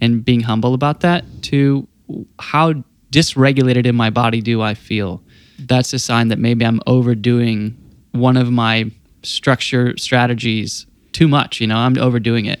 and 0.00 0.24
being 0.24 0.40
humble 0.40 0.74
about 0.74 1.00
that, 1.00 1.24
to 1.42 1.88
how 2.38 2.74
dysregulated 3.10 3.86
in 3.86 3.96
my 3.96 4.10
body 4.10 4.40
do 4.40 4.60
I 4.60 4.74
feel. 4.74 5.22
That's 5.58 5.92
a 5.92 5.98
sign 5.98 6.28
that 6.28 6.38
maybe 6.38 6.64
I'm 6.64 6.80
overdoing 6.86 7.76
one 8.12 8.36
of 8.36 8.50
my 8.50 8.90
structure 9.22 9.96
strategies 9.96 10.86
too 11.12 11.26
much. 11.26 11.60
You 11.60 11.66
know, 11.66 11.76
I'm 11.76 11.98
overdoing 11.98 12.46
it, 12.46 12.60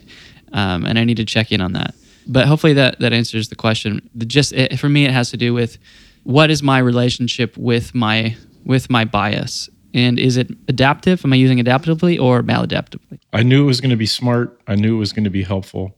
um, 0.52 0.84
and 0.84 0.98
I 0.98 1.04
need 1.04 1.18
to 1.18 1.24
check 1.24 1.52
in 1.52 1.60
on 1.60 1.72
that. 1.74 1.94
But 2.26 2.46
hopefully 2.46 2.74
that 2.74 2.98
that 3.00 3.12
answers 3.12 3.48
the 3.48 3.56
question. 3.56 4.08
The 4.14 4.26
just 4.26 4.52
it, 4.52 4.78
for 4.78 4.88
me, 4.88 5.04
it 5.04 5.12
has 5.12 5.30
to 5.30 5.36
do 5.36 5.54
with 5.54 5.78
what 6.24 6.50
is 6.50 6.62
my 6.62 6.78
relationship 6.78 7.56
with 7.56 7.94
my 7.94 8.36
with 8.64 8.90
my 8.90 9.04
bias, 9.04 9.70
and 9.94 10.18
is 10.18 10.36
it 10.36 10.50
adaptive? 10.68 11.24
Am 11.24 11.32
I 11.32 11.36
using 11.36 11.58
adaptively 11.58 12.20
or 12.20 12.42
maladaptively? 12.42 13.18
I 13.32 13.42
knew 13.42 13.64
it 13.64 13.66
was 13.66 13.80
going 13.80 13.90
to 13.90 13.96
be 13.96 14.06
smart. 14.06 14.60
I 14.66 14.74
knew 14.74 14.96
it 14.96 14.98
was 14.98 15.12
going 15.12 15.24
to 15.24 15.30
be 15.30 15.42
helpful. 15.42 15.96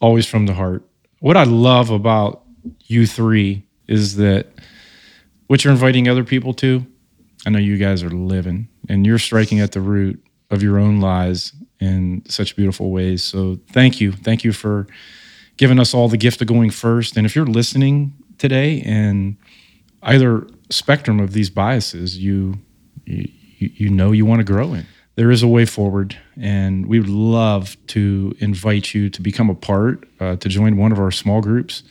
Always 0.00 0.26
from 0.26 0.46
the 0.46 0.54
heart. 0.54 0.86
What 1.20 1.36
I 1.36 1.44
love 1.44 1.90
about 1.90 2.42
you 2.86 3.06
three 3.06 3.66
is 3.86 4.16
that 4.16 4.48
what 5.46 5.64
you're 5.64 5.72
inviting 5.72 6.08
other 6.08 6.24
people 6.24 6.54
to, 6.54 6.86
I 7.46 7.50
know 7.50 7.58
you 7.58 7.76
guys 7.76 8.02
are 8.02 8.10
living 8.10 8.68
and 8.88 9.06
you're 9.06 9.18
striking 9.18 9.60
at 9.60 9.72
the 9.72 9.80
root 9.80 10.22
of 10.50 10.62
your 10.62 10.78
own 10.78 11.00
lies 11.00 11.52
in 11.80 12.22
such 12.28 12.56
beautiful 12.56 12.90
ways. 12.90 13.22
So 13.22 13.58
thank 13.72 14.00
you. 14.00 14.12
Thank 14.12 14.44
you 14.44 14.52
for 14.52 14.86
giving 15.56 15.78
us 15.78 15.94
all 15.94 16.08
the 16.08 16.16
gift 16.16 16.40
of 16.40 16.48
going 16.48 16.70
first. 16.70 17.16
And 17.16 17.26
if 17.26 17.36
you're 17.36 17.46
listening 17.46 18.14
today 18.38 18.82
and 18.82 19.36
either 20.02 20.46
spectrum 20.70 21.20
of 21.20 21.32
these 21.32 21.50
biases 21.50 22.18
you 22.18 22.58
you, 23.06 23.28
you 23.58 23.90
know 23.90 24.12
you 24.12 24.26
want 24.26 24.40
to 24.40 24.44
grow 24.44 24.74
in. 24.74 24.86
There 25.16 25.30
is 25.30 25.42
a 25.42 25.48
way 25.48 25.64
forward 25.64 26.18
and 26.36 26.84
we 26.86 26.98
would 26.98 27.08
love 27.08 27.78
to 27.88 28.34
invite 28.40 28.94
you 28.94 29.08
to 29.10 29.22
become 29.22 29.48
a 29.48 29.54
part 29.54 30.08
uh, 30.20 30.36
to 30.36 30.48
join 30.48 30.76
one 30.76 30.90
of 30.92 30.98
our 30.98 31.12
small 31.12 31.40
groups. 31.40 31.82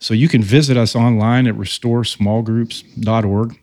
So 0.00 0.14
you 0.14 0.28
can 0.28 0.42
visit 0.42 0.76
us 0.76 0.96
online 0.96 1.46
at 1.46 1.54
restoresmallgroups.org 1.54 3.58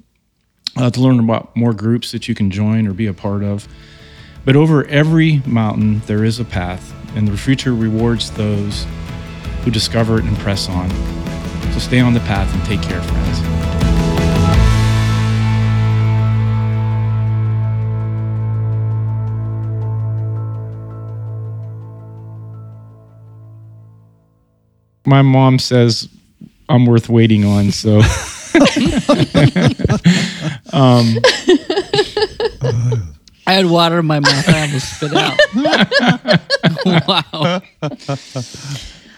uh, 0.78 0.90
to 0.90 1.02
learn 1.02 1.20
about 1.20 1.54
more 1.56 1.74
groups 1.74 2.12
that 2.12 2.28
you 2.28 2.36
can 2.36 2.52
join 2.52 2.88
or 2.88 2.94
be 2.94 3.08
a 3.08 3.14
part 3.14 3.44
of. 3.44 3.68
But 4.46 4.56
over 4.56 4.86
every 4.86 5.42
mountain 5.46 6.02
there 6.06 6.24
is 6.24 6.40
a 6.40 6.46
path 6.46 6.94
and 7.16 7.28
the 7.28 7.38
future 7.38 7.74
rewards 7.74 8.32
those 8.32 8.86
who 9.64 9.72
discover 9.72 10.20
it 10.20 10.26
and 10.26 10.38
press 10.38 10.70
on. 10.70 10.90
So 11.74 11.80
stay 11.80 12.00
on 12.00 12.14
the 12.14 12.22
path 12.22 12.54
and 12.54 12.64
take 12.66 12.82
care 12.82 13.02
friends 13.02 13.51
my 25.06 25.22
mom 25.22 25.60
says 25.60 26.08
I'm 26.70 26.86
worth 26.86 27.10
waiting 27.10 27.46
on. 27.46 27.72
So, 27.72 27.98
um, 30.74 31.18
I 33.48 33.54
had 33.54 33.66
water 33.66 34.00
in 34.00 34.06
my 34.06 34.20
mouth. 34.20 34.48
I 34.48 34.62
almost 34.62 34.96
spit 34.96 35.14
out. 35.14 35.38
wow. 37.34 37.62